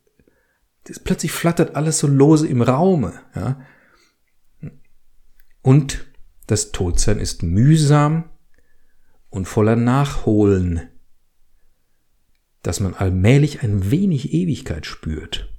das 0.83 0.99
plötzlich 0.99 1.31
flattert 1.31 1.75
alles 1.75 1.99
so 1.99 2.07
lose 2.07 2.47
im 2.47 2.61
Raume, 2.61 3.13
ja. 3.35 3.59
Und 5.69 6.03
das 6.47 6.71
Todsein 6.71 7.19
ist 7.19 7.43
mühsam 7.43 8.31
und 9.29 9.45
voller 9.45 9.75
Nachholen, 9.75 10.89
dass 12.63 12.79
man 12.79 12.95
allmählich 12.95 13.61
ein 13.61 13.91
wenig 13.91 14.33
Ewigkeit 14.33 14.87
spürt. 14.87 15.53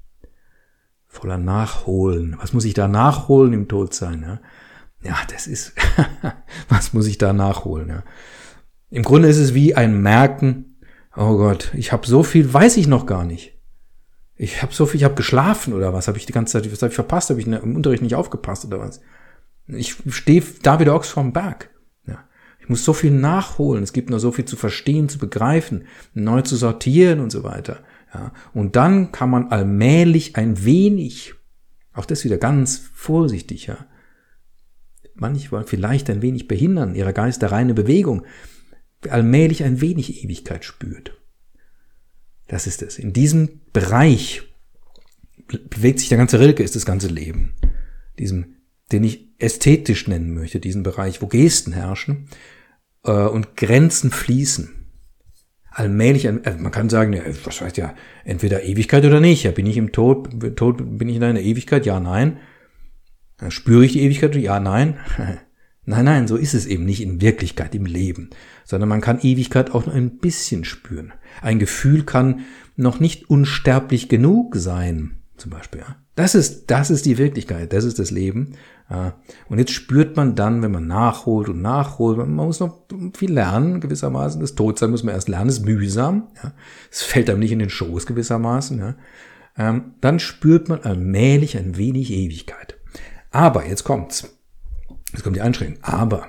Voller 1.06 1.38
Nachholen. 1.38 2.36
Was 2.40 2.52
muss 2.52 2.64
ich 2.64 2.74
da 2.74 2.88
nachholen 2.88 3.52
im 3.52 3.68
Todsein? 3.68 4.22
Ja, 4.22 4.40
ja 5.00 5.16
das 5.30 5.46
ist, 5.46 5.74
was 6.68 6.92
muss 6.92 7.06
ich 7.06 7.18
da 7.18 7.32
nachholen? 7.32 7.88
Ja? 7.90 8.02
Im 8.90 9.04
Grunde 9.04 9.28
ist 9.28 9.38
es 9.38 9.54
wie 9.54 9.76
ein 9.76 10.02
Merken, 10.02 10.80
oh 11.14 11.36
Gott, 11.36 11.70
ich 11.74 11.92
habe 11.92 12.04
so 12.04 12.24
viel, 12.24 12.52
weiß 12.52 12.78
ich 12.78 12.88
noch 12.88 13.06
gar 13.06 13.24
nicht. 13.24 13.56
Ich 14.34 14.60
habe 14.60 14.74
so 14.74 14.86
viel, 14.86 14.98
ich 14.98 15.04
habe 15.04 15.14
geschlafen 15.14 15.72
oder 15.72 15.92
was? 15.92 16.08
Habe 16.08 16.18
ich 16.18 16.26
die 16.26 16.32
ganze 16.32 16.60
Zeit, 16.60 16.72
was 16.72 16.82
habe 16.82 16.90
ich 16.90 16.96
verpasst? 16.96 17.30
Habe 17.30 17.38
ich 17.40 17.46
im 17.46 17.76
Unterricht 17.76 18.02
nicht 18.02 18.16
aufgepasst 18.16 18.64
oder 18.64 18.80
was? 18.80 19.00
Ich 19.74 19.96
stehe 20.08 20.42
da 20.62 20.80
wieder 20.80 20.94
Ochs 20.94 21.08
vom 21.08 21.32
Berg. 21.32 21.70
Ja. 22.06 22.24
Ich 22.60 22.68
muss 22.68 22.84
so 22.84 22.92
viel 22.92 23.10
nachholen. 23.10 23.82
Es 23.82 23.92
gibt 23.92 24.10
noch 24.10 24.18
so 24.18 24.32
viel 24.32 24.44
zu 24.44 24.56
verstehen, 24.56 25.08
zu 25.08 25.18
begreifen, 25.18 25.84
neu 26.14 26.42
zu 26.42 26.56
sortieren 26.56 27.20
und 27.20 27.30
so 27.30 27.42
weiter. 27.42 27.82
Ja. 28.14 28.32
Und 28.52 28.76
dann 28.76 29.12
kann 29.12 29.30
man 29.30 29.48
allmählich 29.48 30.36
ein 30.36 30.64
wenig, 30.64 31.34
auch 31.92 32.06
das 32.06 32.24
wieder 32.24 32.38
ganz 32.38 32.90
vorsichtig, 32.94 33.66
ja, 33.66 33.86
manchmal 35.14 35.64
vielleicht 35.64 36.08
ein 36.08 36.22
wenig 36.22 36.48
behindern, 36.48 36.94
ihrer 36.94 37.12
Geister 37.12 37.52
reine 37.52 37.74
Bewegung, 37.74 38.24
allmählich 39.08 39.64
ein 39.64 39.80
wenig 39.80 40.24
Ewigkeit 40.24 40.64
spürt. 40.64 41.16
Das 42.48 42.66
ist 42.66 42.82
es. 42.82 42.98
In 42.98 43.12
diesem 43.12 43.60
Bereich 43.72 44.42
bewegt 45.68 46.00
sich 46.00 46.08
der 46.08 46.18
ganze 46.18 46.40
Rilke, 46.40 46.62
ist 46.62 46.74
das 46.74 46.86
ganze 46.86 47.08
Leben. 47.08 47.54
Diesem 48.18 48.56
den 48.92 49.04
ich 49.04 49.29
ästhetisch 49.40 50.08
nennen 50.08 50.34
möchte, 50.34 50.60
diesen 50.60 50.82
Bereich, 50.82 51.22
wo 51.22 51.26
Gesten 51.26 51.72
herrschen 51.72 52.28
äh, 53.04 53.12
und 53.12 53.56
Grenzen 53.56 54.10
fließen. 54.10 54.70
Allmählich, 55.70 56.24
äh, 56.24 56.32
man 56.32 56.72
kann 56.72 56.88
sagen, 56.88 57.12
ja, 57.12 57.22
was 57.44 57.60
heißt 57.60 57.76
ja, 57.76 57.94
entweder 58.24 58.64
Ewigkeit 58.64 59.04
oder 59.04 59.20
nicht. 59.20 59.44
Ja, 59.44 59.52
bin 59.52 59.66
ich 59.66 59.76
im 59.76 59.92
Tod, 59.92 60.28
Tod 60.56 60.98
bin 60.98 61.08
ich 61.08 61.16
in 61.16 61.24
einer 61.24 61.40
Ewigkeit? 61.40 61.86
Ja, 61.86 62.00
nein. 62.00 62.38
Spüre 63.48 63.84
ich 63.84 63.92
die 63.92 64.02
Ewigkeit? 64.02 64.36
Ja, 64.36 64.60
nein. 64.60 64.98
nein, 65.84 66.04
nein, 66.04 66.28
so 66.28 66.36
ist 66.36 66.54
es 66.54 66.66
eben 66.66 66.84
nicht 66.84 67.02
in 67.02 67.20
Wirklichkeit, 67.20 67.74
im 67.74 67.86
Leben, 67.86 68.30
sondern 68.64 68.88
man 68.88 69.00
kann 69.00 69.20
Ewigkeit 69.20 69.70
auch 69.70 69.86
noch 69.86 69.94
ein 69.94 70.18
bisschen 70.18 70.64
spüren. 70.64 71.12
Ein 71.40 71.58
Gefühl 71.58 72.04
kann 72.04 72.40
noch 72.76 73.00
nicht 73.00 73.30
unsterblich 73.30 74.08
genug 74.08 74.56
sein, 74.56 75.22
zum 75.36 75.50
Beispiel. 75.50 75.80
Ja. 75.80 75.96
Das 76.16 76.34
ist, 76.34 76.70
das 76.70 76.90
ist 76.90 77.06
die 77.06 77.16
Wirklichkeit, 77.16 77.72
das 77.72 77.84
ist 77.84 77.98
das 77.98 78.10
Leben. 78.10 78.52
Und 79.48 79.58
jetzt 79.58 79.70
spürt 79.70 80.16
man 80.16 80.34
dann, 80.34 80.62
wenn 80.62 80.72
man 80.72 80.88
nachholt 80.88 81.48
und 81.48 81.62
nachholt, 81.62 82.18
man 82.18 82.32
muss 82.32 82.58
noch 82.58 82.86
viel 83.14 83.32
lernen, 83.32 83.80
gewissermaßen. 83.80 84.40
Das 84.40 84.56
Todsein 84.56 84.90
muss 84.90 85.04
man 85.04 85.14
erst 85.14 85.28
lernen, 85.28 85.48
ist 85.48 85.64
mühsam. 85.64 86.28
Es 86.90 87.02
fällt 87.02 87.30
einem 87.30 87.38
nicht 87.38 87.52
in 87.52 87.60
den 87.60 87.70
Schoß 87.70 88.06
gewissermaßen. 88.06 88.96
Ähm, 89.56 89.94
dann 90.00 90.18
spürt 90.18 90.68
man 90.68 90.80
allmählich 90.80 91.56
ein 91.56 91.76
wenig 91.76 92.10
Ewigkeit. 92.10 92.78
Aber, 93.30 93.64
jetzt 93.64 93.84
kommt's. 93.84 94.36
Jetzt 95.12 95.22
kommt 95.22 95.36
die 95.36 95.42
Einschränkung. 95.42 95.84
Aber, 95.84 96.26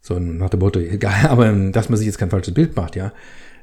so 0.00 0.18
nach 0.18 0.48
dem 0.48 0.60
Motto, 0.60 0.80
egal, 0.80 1.26
aber 1.28 1.52
dass 1.72 1.90
man 1.90 1.98
sich 1.98 2.06
jetzt 2.06 2.18
kein 2.18 2.30
falsches 2.30 2.54
Bild 2.54 2.74
macht, 2.74 2.96
ja. 2.96 3.12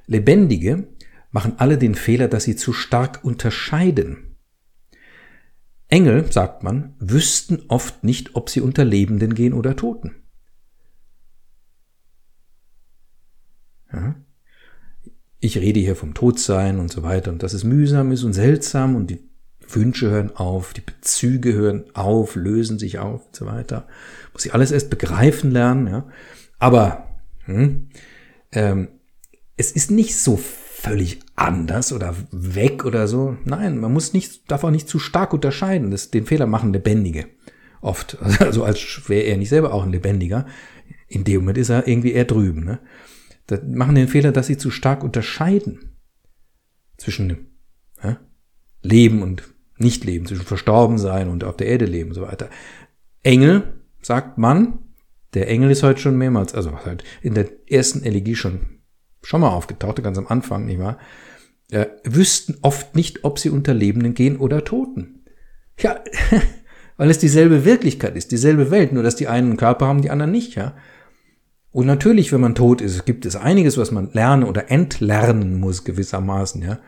Lebendige 0.05 0.87
machen 1.31 1.53
alle 1.57 1.79
den 1.79 1.95
Fehler, 1.95 2.27
dass 2.27 2.43
sie 2.43 2.55
zu 2.55 2.73
stark 2.73 3.23
unterscheiden 3.23 4.36
Engel, 5.89 6.31
sagt 6.31 6.63
man, 6.63 6.95
wüssten 6.99 7.63
oft 7.69 8.03
nicht, 8.03 8.35
ob 8.35 8.49
sie 8.49 8.61
unter 8.61 8.83
Lebenden 8.83 9.33
gehen 9.33 9.53
oder 9.53 9.75
Toten. 9.75 10.15
Ja? 13.91 14.15
Ich 15.39 15.57
rede 15.57 15.79
hier 15.79 15.95
vom 15.95 16.13
Todsein 16.13 16.79
und 16.79 16.91
so 16.91 17.03
weiter 17.03 17.31
und 17.31 17.43
dass 17.43 17.53
es 17.53 17.63
mühsam 17.63 18.11
ist 18.11 18.23
und 18.23 18.33
seltsam 18.33 18.95
und 18.95 19.09
die 19.09 19.27
Wünsche 19.69 20.09
hören 20.09 20.35
auf, 20.35 20.73
die 20.73 20.81
Bezüge 20.81 21.53
hören 21.53 21.85
auf, 21.93 22.35
lösen 22.35 22.79
sich 22.79 22.99
auf 22.99 23.27
und 23.27 23.35
so 23.35 23.45
weiter. 23.45 23.87
Muss 24.33 24.45
ich 24.45 24.53
alles 24.53 24.71
erst 24.71 24.89
begreifen 24.89 25.51
lernen, 25.51 25.87
ja. 25.87 26.07
Aber 26.57 27.07
hm, 27.45 27.89
ähm, 28.51 28.87
es 29.57 29.71
ist 29.71 29.91
nicht 29.91 30.17
so 30.17 30.37
völlig 30.37 31.19
anders 31.37 31.93
oder 31.93 32.15
weg 32.31 32.83
oder 32.83 33.07
so. 33.07 33.37
Nein, 33.45 33.77
man 33.77 33.93
muss 33.93 34.11
nicht, 34.11 34.51
darf 34.51 34.63
auch 34.63 34.71
nicht 34.71 34.89
zu 34.89 34.99
stark 34.99 35.33
unterscheiden. 35.33 35.91
Das, 35.91 36.11
den 36.11 36.25
Fehler 36.25 36.47
machen 36.47 36.73
Lebendige. 36.73 37.27
Oft. 37.79 38.17
Also 38.39 38.63
als 38.63 39.07
wäre 39.07 39.23
er 39.23 39.37
nicht 39.37 39.49
selber 39.49 39.73
auch 39.73 39.83
ein 39.83 39.91
Lebendiger. 39.91 40.45
In 41.07 41.23
dem 41.23 41.41
Moment 41.41 41.57
ist 41.57 41.69
er 41.69 41.87
irgendwie 41.87 42.11
eher 42.11 42.25
drüben. 42.25 42.65
Ne? 42.65 42.79
Da 43.45 43.59
machen 43.65 43.95
den 43.95 44.07
Fehler, 44.07 44.31
dass 44.31 44.47
sie 44.47 44.57
zu 44.57 44.71
stark 44.71 45.03
unterscheiden 45.03 45.95
zwischen 46.97 47.47
ja, 48.03 48.19
Leben 48.81 49.21
und 49.21 49.43
Nicht-Leben, 49.77 50.25
zwischen 50.25 50.45
Verstorbensein 50.45 51.29
und 51.29 51.43
auf 51.43 51.55
der 51.55 51.67
Erde 51.67 51.85
leben 51.85 52.09
und 52.09 52.15
so 52.15 52.23
weiter. 52.23 52.49
Engel, 53.21 53.81
sagt 54.01 54.39
man, 54.39 54.79
der 55.35 55.47
Engel 55.49 55.69
ist 55.69 55.83
heute 55.83 56.01
schon 56.01 56.17
mehrmals, 56.17 56.55
also 56.55 56.77
in 57.21 57.35
der 57.35 57.47
ersten 57.69 58.01
Elegie 58.03 58.35
schon, 58.35 58.76
schon 59.27 59.41
mal 59.41 59.49
aufgetaucht, 59.49 60.01
ganz 60.01 60.17
am 60.17 60.27
Anfang, 60.27 60.65
nicht 60.65 60.79
wahr? 60.79 60.97
Äh, 61.69 61.87
wüssten 62.05 62.55
oft 62.61 62.95
nicht, 62.95 63.25
ob 63.25 63.39
sie 63.39 63.49
unter 63.49 63.73
Lebenden 63.73 64.13
gehen 64.13 64.37
oder 64.37 64.63
Toten. 64.63 65.25
Ja, 65.79 65.99
weil 66.97 67.09
es 67.09 67.19
dieselbe 67.19 67.65
Wirklichkeit 67.65 68.15
ist, 68.15 68.31
dieselbe 68.31 68.71
Welt, 68.71 68.93
nur 68.93 69.03
dass 69.03 69.17
die 69.17 69.27
einen 69.27 69.49
einen 69.49 69.57
Körper 69.57 69.85
haben, 69.85 70.01
die 70.01 70.11
anderen 70.11 70.31
nicht, 70.31 70.55
ja. 70.55 70.75
Und 71.71 71.87
natürlich, 71.87 72.31
wenn 72.31 72.39
man 72.39 72.55
tot 72.55 72.79
ist, 72.79 73.05
gibt 73.05 73.25
es 73.25 73.35
einiges, 73.35 73.77
was 73.77 73.91
man 73.91 74.11
lernen 74.13 74.45
oder 74.45 74.71
entlernen 74.71 75.59
muss 75.59 75.83
gewissermaßen, 75.83 76.61
ja. 76.61 76.79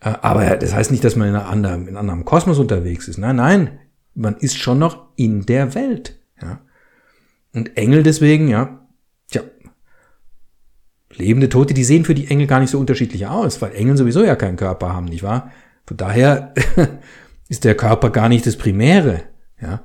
Äh, 0.00 0.12
aber 0.20 0.56
das 0.56 0.74
heißt 0.74 0.90
nicht, 0.90 1.04
dass 1.04 1.16
man 1.16 1.28
in 1.28 1.36
einem 1.36 1.48
anderen, 1.48 1.82
in 1.82 1.88
einem 1.88 1.96
anderen 1.96 2.24
Kosmos 2.26 2.58
unterwegs 2.58 3.08
ist. 3.08 3.16
Nein, 3.16 3.36
nein, 3.36 3.78
man 4.14 4.36
ist 4.36 4.58
schon 4.58 4.78
noch 4.78 5.06
in 5.16 5.46
der 5.46 5.74
Welt, 5.74 6.18
ja. 6.42 6.60
Und 7.54 7.78
Engel 7.78 8.02
deswegen, 8.02 8.48
ja, 8.48 8.77
lebende 11.18 11.48
Tote, 11.48 11.74
die 11.74 11.84
sehen 11.84 12.04
für 12.04 12.14
die 12.14 12.28
Engel 12.28 12.46
gar 12.46 12.60
nicht 12.60 12.70
so 12.70 12.78
unterschiedlich 12.78 13.26
aus, 13.26 13.60
weil 13.60 13.74
Engel 13.74 13.96
sowieso 13.96 14.24
ja 14.24 14.36
keinen 14.36 14.56
Körper 14.56 14.92
haben, 14.92 15.06
nicht 15.06 15.22
wahr? 15.22 15.52
Von 15.86 15.96
daher 15.96 16.54
ist 17.48 17.64
der 17.64 17.76
Körper 17.76 18.10
gar 18.10 18.28
nicht 18.28 18.46
das 18.46 18.56
Primäre, 18.56 19.24
ja. 19.60 19.82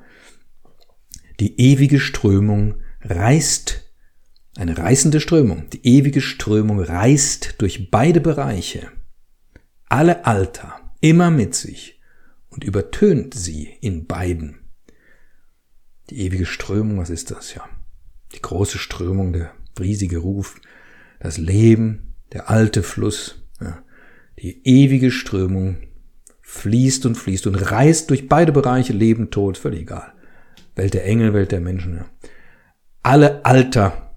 Die 1.39 1.59
ewige 1.59 1.99
Strömung 1.99 2.75
reißt, 3.01 3.81
eine 4.55 4.77
reißende 4.77 5.19
Strömung, 5.19 5.69
die 5.71 5.85
ewige 5.85 6.21
Strömung 6.21 6.79
reißt 6.79 7.55
durch 7.57 7.89
beide 7.89 8.21
Bereiche, 8.21 8.91
alle 9.89 10.25
Alter, 10.25 10.79
immer 11.01 11.31
mit 11.31 11.55
sich 11.55 11.99
und 12.49 12.63
übertönt 12.63 13.33
sie 13.33 13.73
in 13.81 14.05
beiden. 14.05 14.59
Die 16.09 16.19
ewige 16.19 16.45
Strömung, 16.45 16.99
was 16.99 17.09
ist 17.09 17.31
das? 17.31 17.55
Ja, 17.55 17.67
die 18.33 18.41
große 18.41 18.77
Strömung, 18.77 19.33
der 19.33 19.51
riesige 19.79 20.19
Ruf, 20.19 20.59
das 21.23 21.37
Leben, 21.37 22.15
der 22.33 22.49
alte 22.49 22.83
Fluss, 22.83 23.47
ja, 23.61 23.81
die 24.37 24.61
ewige 24.67 25.09
Strömung 25.09 25.77
fließt 26.41 27.05
und 27.05 27.15
fließt 27.15 27.47
und 27.47 27.55
reißt 27.55 28.09
durch 28.09 28.27
beide 28.27 28.51
Bereiche, 28.51 28.93
Leben, 28.93 29.31
Tod, 29.31 29.57
völlig 29.57 29.81
egal. 29.81 30.13
Welt 30.75 30.93
der 30.93 31.05
Engel, 31.05 31.33
Welt 31.33 31.51
der 31.51 31.61
Menschen. 31.61 31.95
Ja. 31.95 32.05
Alle 33.01 33.45
Alter. 33.45 34.15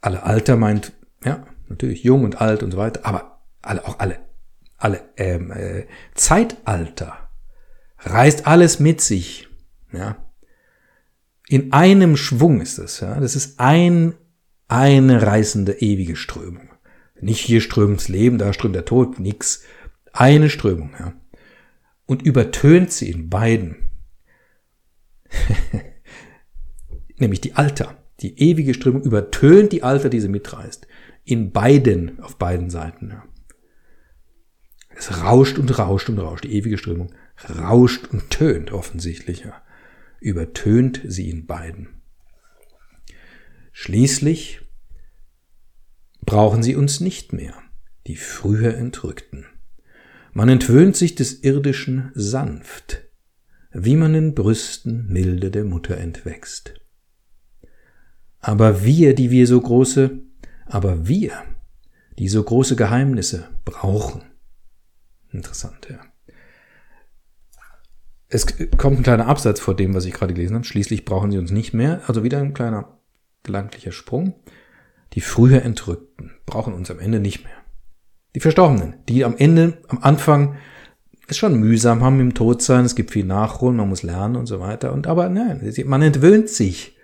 Alle 0.00 0.22
Alter 0.22 0.56
meint, 0.56 0.92
ja, 1.24 1.44
natürlich 1.68 2.04
jung 2.04 2.24
und 2.24 2.40
alt 2.40 2.62
und 2.62 2.70
so 2.70 2.78
weiter, 2.78 3.04
aber 3.04 3.42
alle, 3.60 3.84
auch 3.84 3.98
alle, 3.98 4.20
alle 4.76 5.00
ähm, 5.16 5.50
äh, 5.50 5.86
Zeitalter 6.14 7.30
reißt 7.98 8.46
alles 8.46 8.78
mit 8.78 9.00
sich. 9.00 9.48
Ja. 9.92 10.16
In 11.48 11.72
einem 11.72 12.16
Schwung 12.16 12.60
ist 12.60 12.78
das, 12.78 13.00
ja. 13.00 13.18
Das 13.18 13.34
ist 13.34 13.58
ein, 13.58 14.14
eine 14.68 15.22
reißende 15.22 15.80
ewige 15.80 16.16
Strömung. 16.16 16.70
Nicht 17.20 17.40
hier 17.40 17.60
strömt's 17.60 18.08
Leben, 18.08 18.38
da 18.38 18.52
strömt 18.52 18.74
der 18.74 18.84
Tod, 18.84 19.18
nix. 19.18 19.64
Eine 20.12 20.50
Strömung, 20.50 20.94
ja. 20.98 21.14
Und 22.06 22.22
übertönt 22.22 22.92
sie 22.92 23.10
in 23.10 23.28
beiden. 23.28 23.90
Nämlich 27.18 27.40
die 27.40 27.54
Alter. 27.54 27.96
Die 28.20 28.38
ewige 28.40 28.74
Strömung 28.74 29.02
übertönt 29.02 29.72
die 29.72 29.82
Alter, 29.82 30.08
die 30.08 30.20
sie 30.20 30.28
mitreißt. 30.28 30.86
In 31.24 31.52
beiden, 31.52 32.20
auf 32.20 32.36
beiden 32.36 32.70
Seiten, 32.70 33.10
ja. 33.10 33.24
Es 34.90 35.22
rauscht 35.22 35.58
und 35.58 35.78
rauscht 35.78 36.08
und 36.08 36.18
rauscht. 36.18 36.44
Die 36.44 36.54
ewige 36.54 36.78
Strömung 36.78 37.12
rauscht 37.58 38.08
und 38.08 38.30
tönt 38.30 38.72
offensichtlich, 38.72 39.44
ja 39.44 39.62
übertönt 40.20 41.00
sie 41.04 41.30
in 41.30 41.46
beiden. 41.46 41.97
Schließlich 43.80 44.60
brauchen 46.26 46.64
sie 46.64 46.74
uns 46.74 46.98
nicht 46.98 47.32
mehr, 47.32 47.54
die 48.08 48.16
früher 48.16 48.74
Entrückten. 48.74 49.46
Man 50.32 50.48
entwöhnt 50.48 50.96
sich 50.96 51.14
des 51.14 51.44
Irdischen 51.44 52.10
sanft, 52.12 53.04
wie 53.70 53.94
man 53.94 54.16
in 54.16 54.34
Brüsten 54.34 55.06
milde 55.06 55.52
der 55.52 55.64
Mutter 55.64 55.96
entwächst. 55.96 56.74
Aber 58.40 58.82
wir, 58.84 59.14
die 59.14 59.30
wir 59.30 59.46
so 59.46 59.60
große, 59.60 60.22
aber 60.66 61.06
wir, 61.06 61.44
die 62.18 62.28
so 62.28 62.42
große 62.42 62.74
Geheimnisse 62.74 63.48
brauchen. 63.64 64.22
Interessant, 65.30 65.86
ja. 65.88 66.00
Es 68.26 68.44
kommt 68.76 68.98
ein 68.98 69.04
kleiner 69.04 69.28
Absatz 69.28 69.60
vor 69.60 69.76
dem, 69.76 69.94
was 69.94 70.04
ich 70.04 70.14
gerade 70.14 70.34
gelesen 70.34 70.56
habe. 70.56 70.64
Schließlich 70.64 71.04
brauchen 71.04 71.30
sie 71.30 71.38
uns 71.38 71.52
nicht 71.52 71.74
mehr. 71.74 72.02
Also 72.08 72.24
wieder 72.24 72.40
ein 72.40 72.54
kleiner 72.54 72.97
gedanklicher 73.42 73.92
Sprung. 73.92 74.34
Die 75.14 75.20
früher 75.20 75.62
Entrückten 75.62 76.32
brauchen 76.46 76.74
uns 76.74 76.90
am 76.90 76.98
Ende 76.98 77.20
nicht 77.20 77.44
mehr. 77.44 77.54
Die 78.34 78.40
Verstorbenen, 78.40 78.94
die 79.08 79.24
am 79.24 79.36
Ende, 79.36 79.78
am 79.88 79.98
Anfang 80.02 80.56
es 81.26 81.36
schon 81.36 81.58
mühsam 81.58 82.02
haben 82.02 82.20
im 82.20 82.34
Todsein, 82.34 82.84
es 82.84 82.94
gibt 82.94 83.10
viel 83.10 83.24
Nachholen, 83.24 83.76
man 83.76 83.88
muss 83.88 84.02
lernen 84.02 84.36
und 84.36 84.46
so 84.46 84.60
weiter. 84.60 84.92
Und 84.92 85.06
aber 85.06 85.28
nein, 85.28 85.72
man 85.84 86.02
entwöhnt 86.02 86.48
sich. 86.48 86.96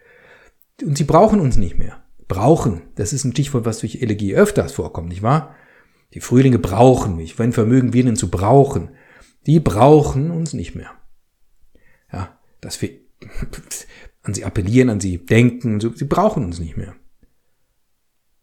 Und 0.83 0.97
sie 0.97 1.05
brauchen 1.05 1.41
uns 1.41 1.57
nicht 1.57 1.79
mehr. 1.79 2.03
Brauchen, 2.27 2.83
das 2.95 3.13
ist 3.13 3.25
ein 3.25 3.33
Stichwort, 3.33 3.67
was 3.67 3.81
durch 3.81 4.01
Elegie 4.01 4.35
öfters 4.35 4.73
vorkommt, 4.73 5.11
nicht 5.11 5.23
wahr? 5.23 5.55
Die 6.15 6.21
Frühlinge 6.21 6.59
brauchen 6.59 7.17
mich. 7.17 7.39
Wenn 7.39 7.53
vermögen 7.53 7.93
wir 7.93 8.05
denn 8.05 8.17
zu 8.17 8.31
brauchen? 8.31 8.91
Die 9.47 9.61
brauchen 9.61 10.31
uns 10.31 10.55
nicht 10.55 10.75
mehr 10.75 10.91
ja, 12.15 12.39
dass 12.61 12.81
wir 12.81 12.91
an 14.25 14.35
sie 14.35 14.45
appellieren, 14.45 14.91
an 14.91 15.01
sie 15.01 15.19
denken, 15.19 15.81
sie 15.81 16.05
brauchen 16.07 16.47
uns 16.47 16.59
nicht 16.59 16.77
mehr. 16.77 16.97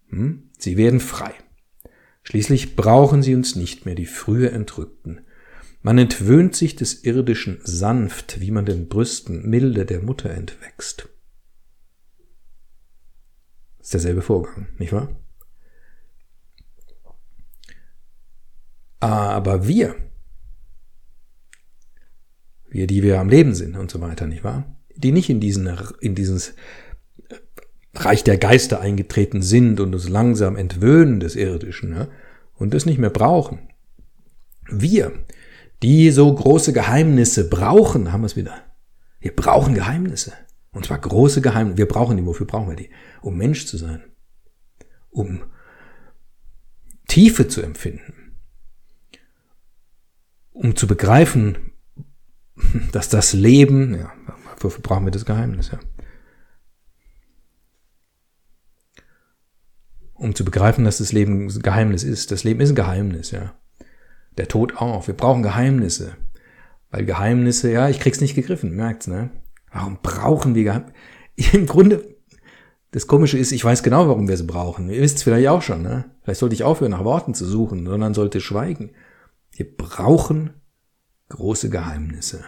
Hm? 0.10 0.52
Sie 0.58 0.78
werden 0.78 1.00
frei. 1.00 1.34
Schließlich 2.24 2.76
brauchen 2.76 3.24
sie 3.24 3.34
uns 3.34 3.56
nicht 3.56 3.86
mehr, 3.86 3.96
die 3.96 4.06
früher 4.06 4.54
Entrückten. 4.54 5.22
Man 5.82 5.98
entwöhnt 5.98 6.56
sich 6.56 6.76
des 6.76 7.04
Irdischen 7.04 7.60
sanft, 7.64 8.40
wie 8.40 8.52
man 8.52 8.66
den 8.66 8.88
Brüsten 8.88 9.50
milde 9.50 9.86
der 9.86 10.02
Mutter 10.02 10.30
entwächst. 10.30 11.10
Das 13.80 13.88
ist 13.88 13.94
derselbe 13.96 14.22
Vorgang, 14.22 14.68
nicht 14.78 14.94
wahr? 14.94 15.20
Aber 19.00 19.68
wir, 19.68 19.96
wir, 22.70 22.86
die 22.86 23.02
wir 23.02 23.20
am 23.20 23.30
Leben 23.30 23.56
sind 23.56 23.76
und 23.76 23.90
so 23.90 24.00
weiter, 24.00 24.28
nicht 24.28 24.44
wahr? 24.44 24.78
Die 25.04 25.12
nicht 25.12 25.30
in 25.30 25.40
diesen, 25.40 25.70
in 26.00 26.16
dieses 26.16 26.54
Reich 27.94 28.24
der 28.24 28.38
Geister 28.38 28.80
eingetreten 28.80 29.42
sind 29.42 29.80
und 29.80 29.94
uns 29.94 30.08
langsam 30.08 30.56
entwöhnen 30.56 31.20
des 31.20 31.36
Irdischen 31.36 31.94
ja, 31.94 32.08
und 32.56 32.74
es 32.74 32.86
nicht 32.86 33.00
mehr 33.00 33.10
brauchen. 33.10 33.68
Wir, 34.70 35.12
die 35.84 36.12
so 36.12 36.34
große 36.34 36.74
Geheimnisse 36.74 37.50
brauchen, 37.50 38.12
haben 38.12 38.22
wir 38.22 38.28
es 38.28 38.36
wieder. 38.36 38.64
Wir 39.20 39.36
brauchen 39.36 39.74
Geheimnisse. 39.74 40.34
Und 40.72 40.86
zwar 40.86 41.00
große 41.00 41.42
Geheimnisse. 41.42 41.78
Wir 41.78 41.88
brauchen 41.88 42.18
die. 42.18 42.26
Wofür 42.26 42.48
brauchen 42.48 42.70
wir 42.70 42.76
die? 42.76 42.90
Um 43.22 43.38
Mensch 43.38 43.66
zu 43.66 43.78
sein. 43.78 44.04
Um 45.10 45.44
Tiefe 47.08 47.48
zu 47.48 47.62
empfinden. 47.62 48.38
Um 50.54 50.76
zu 50.76 50.88
begreifen, 50.88 51.74
dass 52.92 53.10
das 53.10 53.34
Leben, 53.34 53.96
ja, 53.96 54.14
wofür 54.64 54.82
brauchen 54.82 55.06
wir 55.06 55.12
das 55.12 55.26
Geheimnis, 55.26 55.72
ja. 55.72 55.80
Um 60.14 60.36
zu 60.36 60.46
begreifen, 60.46 60.86
dass 60.86 61.00
das 61.00 61.14
Leben 61.14 61.48
ein 61.48 61.62
Geheimnis 61.62 62.04
ist. 62.04 62.32
Das 62.32 62.44
Leben 62.44 62.62
ist 62.62 62.70
ein 62.70 62.76
Geheimnis, 62.76 63.32
ja. 63.32 63.56
Der 64.38 64.48
Tod 64.48 64.78
auch. 64.78 65.08
Wir 65.08 65.16
brauchen 65.16 65.44
Geheimnisse. 65.44 66.16
Weil 66.92 67.06
Geheimnisse, 67.06 67.72
ja, 67.72 67.90
ich 67.90 68.00
krieg's 68.00 68.22
nicht 68.22 68.36
gegriffen, 68.36 68.76
merkt's, 68.76 69.08
ne? 69.08 69.32
Warum 69.72 70.00
brauchen 70.02 70.56
wir 70.56 70.64
Geheimnisse? 70.64 70.94
Im 71.54 71.66
Grunde, 71.66 72.18
das 72.92 73.08
Komische 73.08 73.38
ist, 73.38 73.52
ich 73.52 73.64
weiß 73.64 73.84
genau, 73.84 74.08
warum 74.08 74.28
wir 74.28 74.38
sie 74.38 74.44
brauchen. 74.44 74.90
Ihr 74.90 75.02
wisst 75.02 75.18
es 75.18 75.24
vielleicht 75.24 75.48
auch 75.48 75.62
schon, 75.62 75.82
ne? 75.82 76.12
Vielleicht 76.24 76.40
sollte 76.40 76.56
ich 76.56 76.64
aufhören, 76.64 76.92
nach 76.92 77.04
Worten 77.04 77.34
zu 77.34 77.46
suchen, 77.46 77.86
sondern 77.86 78.14
sollte 78.14 78.42
schweigen. 78.42 78.92
Wir 79.52 79.76
brauchen 79.76 80.54
große 81.30 81.70
Geheimnisse. 81.70 82.44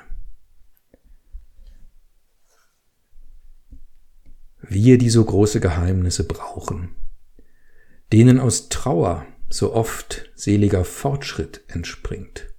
Wir, 4.68 4.98
die 4.98 5.10
so 5.10 5.24
große 5.24 5.60
Geheimnisse 5.60 6.28
brauchen, 6.28 6.96
denen 8.12 8.40
aus 8.40 8.70
Trauer 8.70 9.26
so 9.50 9.74
oft 9.74 10.32
seliger 10.36 10.84
Fortschritt 10.84 11.64
entspringt. 11.68 12.54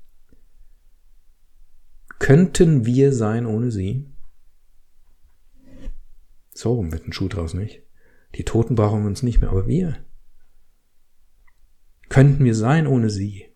Könnten 2.18 2.86
wir 2.86 3.12
sein 3.12 3.46
ohne 3.46 3.70
sie? 3.70 4.10
So 6.52 6.90
wird 6.92 7.06
ein 7.06 7.12
Schuh 7.12 7.28
draus, 7.28 7.54
nicht? 7.54 7.82
Die 8.36 8.44
Toten 8.44 8.76
brauchen 8.76 9.02
wir 9.02 9.08
uns 9.08 9.22
nicht 9.22 9.40
mehr, 9.40 9.50
aber 9.50 9.66
wir. 9.66 9.96
Könnten 12.08 12.44
wir 12.44 12.54
sein 12.54 12.86
ohne 12.86 13.10
sie, 13.10 13.46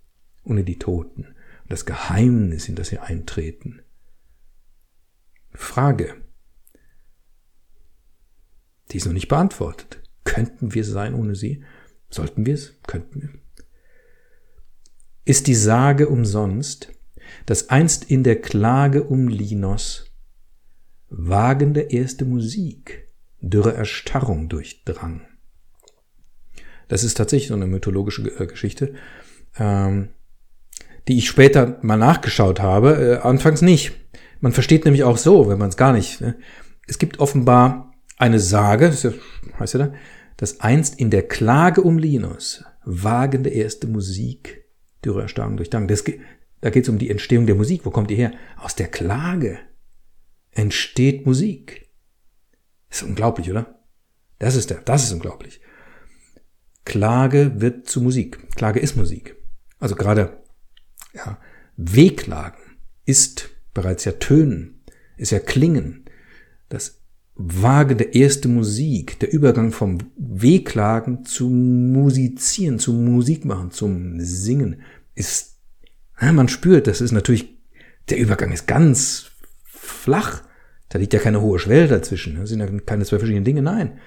ohne 0.42 0.64
die 0.64 0.78
Toten? 0.78 1.34
das 1.68 1.84
Geheimnis, 1.84 2.68
in 2.68 2.74
das 2.74 2.88
sie 2.88 2.98
eintreten. 2.98 3.82
Frage. 5.52 6.22
Die 8.90 8.96
ist 8.96 9.06
noch 9.06 9.12
nicht 9.12 9.28
beantwortet. 9.28 10.02
Könnten 10.24 10.74
wir 10.74 10.84
sein 10.84 11.14
ohne 11.14 11.34
sie? 11.34 11.62
Sollten 12.10 12.46
wir 12.46 12.54
es? 12.54 12.74
Könnten 12.86 13.22
wir? 13.22 13.30
Ist 15.24 15.46
die 15.46 15.54
Sage 15.54 16.08
umsonst, 16.08 16.92
dass 17.46 17.68
einst 17.68 18.10
in 18.10 18.24
der 18.24 18.40
Klage 18.40 19.04
um 19.04 19.28
Linos 19.28 20.06
wagende 21.10 21.80
erste 21.80 22.24
Musik 22.24 23.08
dürre 23.40 23.74
Erstarrung 23.74 24.48
durchdrang? 24.48 25.26
Das 26.88 27.04
ist 27.04 27.18
tatsächlich 27.18 27.48
so 27.48 27.54
eine 27.54 27.66
mythologische 27.66 28.22
äh, 28.22 28.46
Geschichte, 28.46 28.94
ähm, 29.58 30.08
die 31.06 31.18
ich 31.18 31.28
später 31.28 31.78
mal 31.82 31.98
nachgeschaut 31.98 32.60
habe, 32.60 33.20
äh, 33.22 33.26
anfangs 33.26 33.62
nicht. 33.62 33.92
Man 34.40 34.52
versteht 34.52 34.84
nämlich 34.84 35.04
auch 35.04 35.18
so, 35.18 35.48
wenn 35.48 35.58
man 35.58 35.68
es 35.68 35.76
gar 35.76 35.92
nicht. 35.92 36.20
Ne? 36.20 36.36
Es 36.86 36.98
gibt 36.98 37.20
offenbar 37.20 37.87
eine 38.18 38.40
Sage, 38.40 38.88
das 38.88 39.06
heißt 39.58 39.74
ja 39.74 39.86
da, 39.86 39.94
dass 40.36 40.60
einst 40.60 40.98
in 41.00 41.10
der 41.10 41.26
Klage 41.26 41.82
um 41.82 41.98
Linus 41.98 42.64
wagende 42.84 43.50
erste 43.50 43.86
Musik 43.86 44.64
dürre 45.04 45.22
Erstarrung 45.22 45.56
durchdrang. 45.56 45.88
Das, 45.88 46.04
da 46.60 46.70
geht 46.70 46.84
es 46.84 46.88
um 46.88 46.98
die 46.98 47.10
Entstehung 47.10 47.46
der 47.46 47.54
Musik. 47.54 47.84
Wo 47.84 47.90
kommt 47.90 48.10
die 48.10 48.16
her? 48.16 48.32
Aus 48.56 48.74
der 48.74 48.88
Klage 48.88 49.58
entsteht 50.52 51.26
Musik. 51.26 51.88
Das 52.88 53.02
ist 53.02 53.08
unglaublich, 53.08 53.50
oder? 53.50 53.80
Das 54.38 54.54
ist 54.54 54.70
der, 54.70 54.80
das 54.80 55.04
ist 55.04 55.12
unglaublich. 55.12 55.60
Klage 56.84 57.60
wird 57.60 57.88
zu 57.88 58.00
Musik. 58.00 58.50
Klage 58.56 58.80
ist 58.80 58.96
Musik. 58.96 59.36
Also 59.78 59.94
gerade, 59.94 60.42
ja, 61.12 61.38
Wehklagen 61.76 62.78
ist 63.04 63.50
bereits 63.74 64.04
ja 64.04 64.12
Tönen, 64.12 64.82
ist 65.16 65.32
ja 65.32 65.38
Klingen. 65.38 66.06
Das 66.68 66.97
Wage 67.38 67.94
der 67.94 68.16
erste 68.16 68.48
Musik, 68.48 69.20
der 69.20 69.32
Übergang 69.32 69.70
vom 69.70 69.98
Wehklagen 70.16 71.24
zum 71.24 71.92
Musizieren, 71.92 72.80
zum 72.80 73.04
Musikmachen, 73.04 73.70
zum 73.70 74.18
Singen 74.18 74.82
ist, 75.14 75.56
ja, 76.20 76.32
man 76.32 76.48
spürt, 76.48 76.88
das 76.88 77.00
ist 77.00 77.12
natürlich, 77.12 77.56
der 78.08 78.18
Übergang 78.18 78.50
ist 78.50 78.66
ganz 78.66 79.30
flach. 79.64 80.42
Da 80.88 80.98
liegt 80.98 81.12
ja 81.12 81.20
keine 81.20 81.40
hohe 81.40 81.60
Schwelle 81.60 81.86
dazwischen. 81.86 82.36
Das 82.36 82.48
sind 82.48 82.58
ja 82.58 82.66
keine 82.66 83.04
zwei 83.04 83.18
verschiedenen 83.18 83.44
Dinge. 83.44 83.62
Nein. 83.62 83.98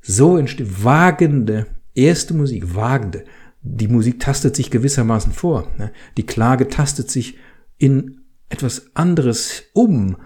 So 0.00 0.38
entsteht 0.38 0.82
wagende, 0.82 1.66
erste 1.94 2.32
Musik, 2.32 2.74
wagende. 2.74 3.24
Die 3.60 3.88
Musik 3.88 4.20
tastet 4.20 4.56
sich 4.56 4.70
gewissermaßen 4.70 5.32
vor. 5.32 5.70
Ne? 5.76 5.92
Die 6.16 6.26
Klage 6.26 6.68
tastet 6.68 7.10
sich 7.10 7.36
in 7.76 8.22
etwas 8.48 8.94
anderes 8.94 9.64
um, 9.74 10.16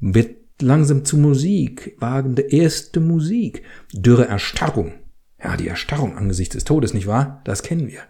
wird 0.00 0.37
langsam 0.60 1.04
zu 1.04 1.16
Musik, 1.16 1.96
wagende 1.98 2.42
erste 2.42 3.00
Musik, 3.00 3.62
dürre 3.92 4.26
Erstarrung. 4.26 4.94
Ja, 5.42 5.56
die 5.56 5.68
Erstarrung 5.68 6.16
angesichts 6.16 6.54
des 6.54 6.64
Todes, 6.64 6.94
nicht 6.94 7.06
wahr? 7.06 7.40
Das 7.44 7.62
kennen 7.62 7.86
wir. 7.86 8.00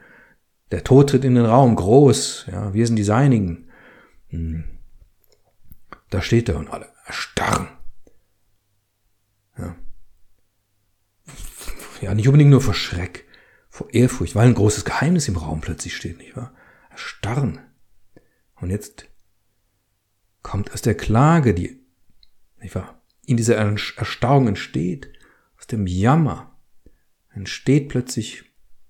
Der 0.70 0.84
Tod 0.84 1.10
tritt 1.10 1.24
in 1.24 1.34
den 1.34 1.44
Raum, 1.44 1.76
groß, 1.76 2.46
ja, 2.50 2.74
wir 2.74 2.86
sind 2.86 2.96
die 2.96 3.04
Seinigen. 3.04 3.68
Hm. 4.28 4.64
Da 6.10 6.22
steht 6.22 6.48
er 6.48 6.58
und 6.58 6.70
alle 6.70 6.86
erstarren. 7.06 7.68
Ja 9.58 9.76
ja, 12.02 12.14
nicht 12.14 12.28
unbedingt 12.28 12.50
nur 12.50 12.60
vor 12.60 12.74
Schreck, 12.74 13.26
vor 13.68 13.92
Ehrfurcht, 13.92 14.34
weil 14.34 14.46
ein 14.46 14.54
großes 14.54 14.84
Geheimnis 14.84 15.28
im 15.28 15.36
Raum 15.36 15.60
plötzlich 15.60 15.96
steht, 15.96 16.18
nicht 16.18 16.36
wahr? 16.36 16.54
Erstarren. 16.90 17.60
Und 18.56 18.70
jetzt 18.70 19.06
kommt 20.42 20.72
aus 20.72 20.82
der 20.82 20.96
Klage, 20.96 21.54
die, 21.54 21.77
nicht 22.60 22.74
wahr, 22.74 23.00
in 23.26 23.36
dieser 23.36 23.56
Erstarrung 23.56 24.48
entsteht, 24.48 25.12
aus 25.58 25.66
dem 25.66 25.86
Jammer, 25.86 26.56
entsteht 27.30 27.88
plötzlich 27.88 28.44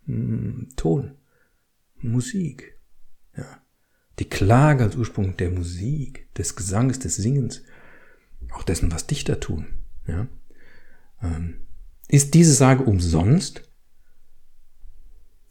hm, 0.06 0.68
Ton, 0.76 1.16
Musik. 1.96 2.78
Ja. 3.36 3.62
Die 4.18 4.28
Klage 4.28 4.84
als 4.84 4.96
Ursprung 4.96 5.36
der 5.36 5.50
Musik, 5.50 6.32
des 6.34 6.56
Gesanges, 6.56 6.98
des 6.98 7.16
Singens, 7.16 7.62
auch 8.52 8.62
dessen, 8.62 8.90
was 8.92 9.06
Dichter 9.06 9.40
tun. 9.40 9.66
Ja. 10.06 10.26
Ähm, 11.22 11.60
ist 12.08 12.34
diese 12.34 12.54
Sage 12.54 12.84
umsonst? 12.84 13.70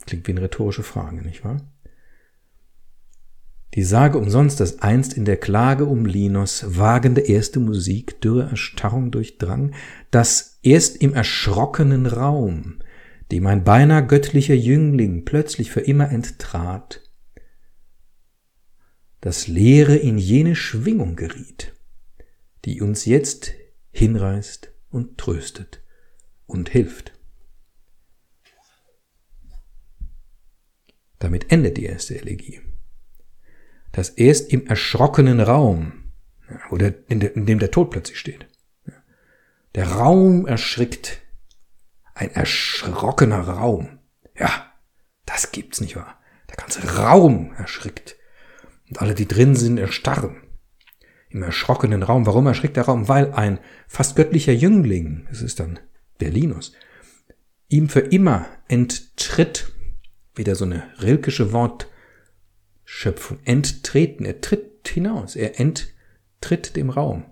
Klingt 0.06 0.28
wie 0.28 0.32
eine 0.32 0.42
rhetorische 0.42 0.84
Frage, 0.84 1.22
nicht 1.22 1.44
wahr? 1.44 1.62
Die 3.78 3.84
Sage 3.84 4.18
umsonst, 4.18 4.60
dass 4.60 4.80
einst 4.80 5.14
in 5.14 5.24
der 5.24 5.38
Klage 5.38 5.86
um 5.86 6.08
Linos 6.08 6.66
wagende 6.66 7.22
erste 7.22 7.60
Musik 7.60 8.20
dürre 8.22 8.50
Erstarrung 8.50 9.12
durchdrang, 9.12 9.76
dass 10.10 10.58
erst 10.64 10.98
im 10.98 11.14
erschrockenen 11.14 12.08
Raum, 12.08 12.80
dem 13.32 13.46
ein 13.46 13.64
beinahe 13.64 14.04
göttlicher 14.04 14.56
Jüngling 14.56 15.26
plötzlich 15.26 15.70
für 15.70 15.82
immer 15.82 16.10
enttrat, 16.10 17.08
das 19.22 19.48
Leere 19.48 19.96
in 19.96 20.18
jene 20.18 20.56
Schwingung 20.56 21.16
geriet, 21.16 21.76
die 22.66 22.82
uns 22.82 23.06
jetzt 23.06 23.52
hinreißt 23.92 24.72
und 24.90 25.20
tröstet 25.20 25.84
und 26.48 26.70
hilft. 26.70 27.14
Damit 31.20 31.52
endet 31.52 31.78
die 31.78 31.86
erste 31.86 32.20
Elegie. 32.20 32.60
Dass 33.98 34.10
erst 34.10 34.54
im 34.54 34.68
erschrockenen 34.68 35.40
Raum, 35.40 36.04
oder 36.70 36.94
in, 37.08 37.20
dem 37.20 37.58
der 37.58 37.72
Tod 37.72 37.90
plötzlich 37.90 38.20
steht, 38.20 38.46
der 39.74 39.88
Raum 39.88 40.46
erschrickt, 40.46 41.20
ein 42.14 42.30
erschrockener 42.30 43.40
Raum. 43.40 43.98
Ja, 44.38 44.72
das 45.26 45.52
gibt's 45.52 45.82
nicht 45.82 45.96
wahr. 45.96 46.20
Der 46.48 46.58
ganze 46.58 47.00
Raum 47.00 47.56
erschrickt. 47.58 48.18
Und 48.88 49.02
alle, 49.02 49.16
die 49.16 49.28
drin 49.28 49.56
sind, 49.56 49.80
erstarren. 49.80 50.44
Im 51.30 51.42
erschrockenen 51.42 52.04
Raum. 52.04 52.28
Warum 52.28 52.46
erschrickt 52.46 52.78
der 52.78 52.86
Raum? 52.86 53.08
Weil 53.08 53.34
ein 53.34 53.58
fast 53.88 54.16
göttlicher 54.16 54.54
Jüngling, 54.54 55.28
es 55.32 55.42
ist 55.42 55.60
dann 55.60 55.80
der 56.20 56.30
Linus, 56.30 56.72
ihm 57.68 57.90
für 57.90 58.02
immer 58.02 58.46
enttritt, 58.68 59.72
wieder 60.36 60.54
so 60.54 60.66
eine 60.66 60.84
rilkische 61.02 61.52
Wortschöpfung, 62.88 63.40
enttreten, 63.44 64.24
er 64.24 64.40
tritt 64.40 64.88
hinaus, 64.88 65.36
er 65.36 65.60
enttritt 65.60 66.76
dem 66.78 66.90
Raum. 66.90 67.26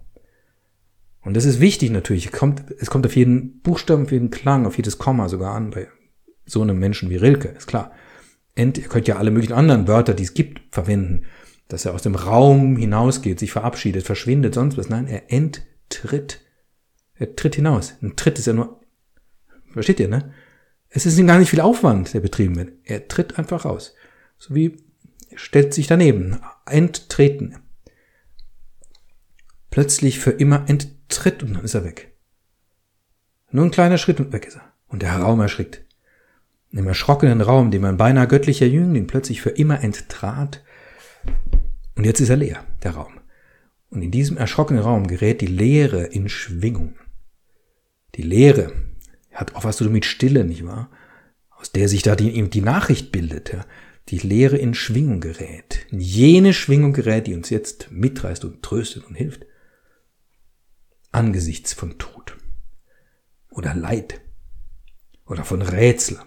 Und 1.22 1.36
das 1.36 1.46
ist 1.46 1.62
wichtig 1.62 1.91
natürlich, 1.91 2.28
es 2.28 2.32
kommt, 2.34 2.63
es 2.78 2.89
kommt 2.89 3.06
auf 3.06 3.15
jeden 3.15 3.62
Buchstaben, 3.62 4.04
auf 4.04 4.12
jeden 4.12 4.30
Klang, 4.30 4.65
auf 4.65 4.78
jedes 4.78 4.98
Komma 4.98 5.30
sogar 5.30 5.56
an, 5.56 5.72
bei 5.72 5.88
so 6.46 6.62
einem 6.62 6.78
Menschen 6.78 7.10
wie 7.10 7.15
Rilke, 7.15 7.48
ist 7.48 7.68
klar. 7.68 7.94
Ent, 8.54 8.78
ihr 8.78 8.88
könnt 8.88 9.08
ja 9.08 9.15
alle 9.15 9.32
möglichen 9.32 9.54
anderen 9.54 9.88
Wörter, 9.88 10.13
die 10.13 10.24
es 10.24 10.34
gibt, 10.34 10.62
verwenden, 10.72 11.24
dass 11.68 11.86
er 11.86 11.94
aus 11.94 12.04
dem 12.04 12.15
Raum 12.15 12.78
hinausgeht, 12.78 13.39
sich 13.39 13.52
verabschiedet, 13.52 14.04
verschwindet, 14.04 14.54
sonst 14.54 14.78
was. 14.78 14.89
Nein, 14.89 15.08
er 15.08 15.32
enttritt 15.32 16.41
er 17.18 17.36
tritt 17.36 17.56
hinaus. 17.56 17.94
Ein 18.02 18.15
Tritt 18.15 18.39
ist 18.39 18.46
ja 18.46 18.54
nur, 18.54 18.82
versteht 19.72 20.00
ihr, 20.00 20.10
ne? 20.10 20.34
Es 20.89 21.06
ist 21.06 21.18
ihm 21.18 21.28
gar 21.28 21.39
nicht 21.39 21.50
viel 21.50 21.62
Aufwand, 21.62 22.13
der 22.13 22.20
betrieben 22.20 22.56
wird. 22.56 22.74
Er 22.84 23.08
tritt 23.08 23.39
einfach 23.39 23.65
raus. 23.65 23.96
So 24.38 24.54
wie, 24.54 24.78
stellt 25.36 25.74
sich 25.74 25.88
daneben. 25.88 26.39
Enttreten. 26.65 27.58
Plötzlich 29.69 30.19
für 30.19 30.32
immer 30.32 30.69
enttritt 30.69 31.43
und 31.43 31.54
dann 31.54 31.63
ist 31.63 31.74
er 31.74 31.84
weg. 31.84 32.15
Nur 33.52 33.65
ein 33.65 33.71
kleiner 33.71 33.98
Schritt 33.98 34.19
und 34.19 34.34
weg 34.34 34.45
ist 34.45 34.56
er. 34.56 34.74
Und 34.88 35.02
der 35.02 35.13
Raum 35.15 35.39
erschrickt. 35.39 35.84
Im 36.71 36.88
erschrockenen 36.88 37.41
Raum, 37.41 37.71
dem 37.71 37.86
ein 37.86 37.98
beinahe 37.98 38.28
göttlicher 38.28 38.65
Jüngling 38.65 39.08
plötzlich 39.08 39.41
für 39.41 39.52
immer 39.52 39.82
enttrat. 39.82 40.63
Und 41.95 42.06
jetzt 42.06 42.19
ist 42.19 42.30
er 42.30 42.38
leer, 42.38 42.65
der 42.84 42.91
Raum. 42.91 43.19
Und 43.89 44.02
in 44.02 44.12
diesem 44.12 44.36
erschrockenen 44.36 44.84
Raum 44.84 45.08
gerät 45.08 45.41
die 45.41 45.48
Leere 45.48 46.04
in 46.04 46.28
Schwingung. 46.28 46.95
Die 48.15 48.24
Lehre 48.24 48.74
hat 49.32 49.56
auch 49.56 49.63
was 49.63 49.78
zu 49.78 49.86
tun 49.86 49.93
mit 49.93 50.06
Stille, 50.06 50.43
nicht 50.43 50.65
wahr? 50.65 50.89
Aus 51.52 51.71
der 51.71 51.88
sich 51.88 52.02
da 52.02 52.15
die, 52.15 52.50
die 52.50 52.62
Nachricht 52.62 53.12
bildet. 53.12 53.54
Ja? 53.54 53.65
Die 54.10 54.20
Lehre 54.20 54.58
in 54.58 54.74
Schwingung 54.74 55.20
gerät. 55.20 55.88
In 55.89 56.00
jene 56.00 56.54
Schwingung 56.54 56.94
gerät, 56.94 57.28
die 57.28 57.34
uns 57.34 57.50
jetzt 57.50 57.91
mitreißt 57.91 58.46
und 58.46 58.62
tröstet 58.62 59.06
und 59.06 59.15
hilft. 59.15 59.46
Angesichts 61.12 61.74
von 61.74 61.98
Tod. 61.98 62.38
Oder 63.50 63.74
Leid. 63.74 64.22
Oder 65.26 65.44
von 65.44 65.62
Rätsel. 65.62 66.20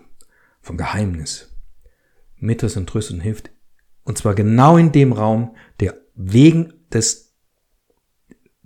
Von 0.61 0.77
Geheimnis. 0.77 1.57
Mitreißt 2.37 2.77
und 2.77 2.89
tröstet 2.89 3.17
und 3.17 3.21
hilft. 3.21 3.51
Und 4.03 4.19
zwar 4.19 4.35
genau 4.35 4.77
in 4.77 4.91
dem 4.91 5.13
Raum, 5.13 5.57
der 5.81 6.01
wegen 6.15 6.73
des 6.91 7.37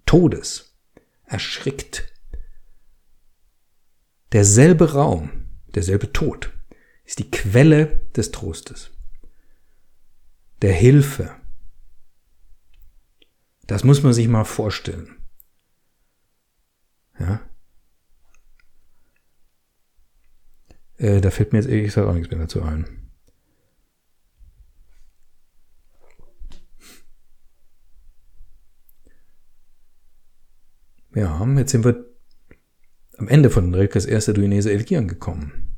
Todes 0.06 0.78
erschrickt 1.24 2.12
Derselbe 4.32 4.92
Raum, 4.92 5.30
derselbe 5.74 6.10
Tod 6.10 6.50
ist 7.04 7.18
die 7.18 7.30
Quelle 7.30 8.00
des 8.16 8.30
Trostes. 8.30 8.90
Der 10.62 10.72
Hilfe. 10.72 11.34
Das 13.66 13.84
muss 13.84 14.02
man 14.02 14.12
sich 14.12 14.28
mal 14.28 14.44
vorstellen. 14.44 15.16
Ja. 17.18 17.40
Äh, 20.96 21.20
da 21.20 21.30
fällt 21.30 21.52
mir 21.52 21.58
jetzt 21.58 21.68
ehrlich 21.68 21.86
gesagt 21.86 22.06
auch 22.08 22.14
nichts 22.14 22.30
mehr 22.30 22.38
dazu 22.38 22.62
ein. 22.62 23.10
Ja, 31.14 31.44
jetzt 31.58 31.72
sind 31.72 31.84
wir 31.84 32.06
am 33.18 33.28
Ende 33.28 33.50
von 33.50 33.74
Rilkes 33.74 34.06
erster 34.06 34.32
Duinese 34.32 34.72
Elegie 34.72 34.96
angekommen. 34.96 35.76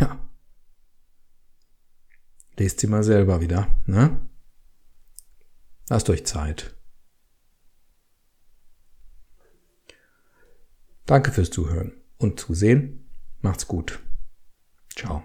Ja. 0.00 0.18
Lest 2.58 2.80
sie 2.80 2.88
mal 2.88 3.04
selber 3.04 3.40
wieder, 3.40 3.70
ne? 3.86 4.20
Lasst 5.88 6.10
euch 6.10 6.26
Zeit. 6.26 6.74
Danke 11.06 11.30
fürs 11.32 11.50
Zuhören 11.50 11.92
und 12.18 12.40
Zusehen. 12.40 13.08
Macht's 13.40 13.66
gut. 13.68 14.00
Ciao. 14.94 15.22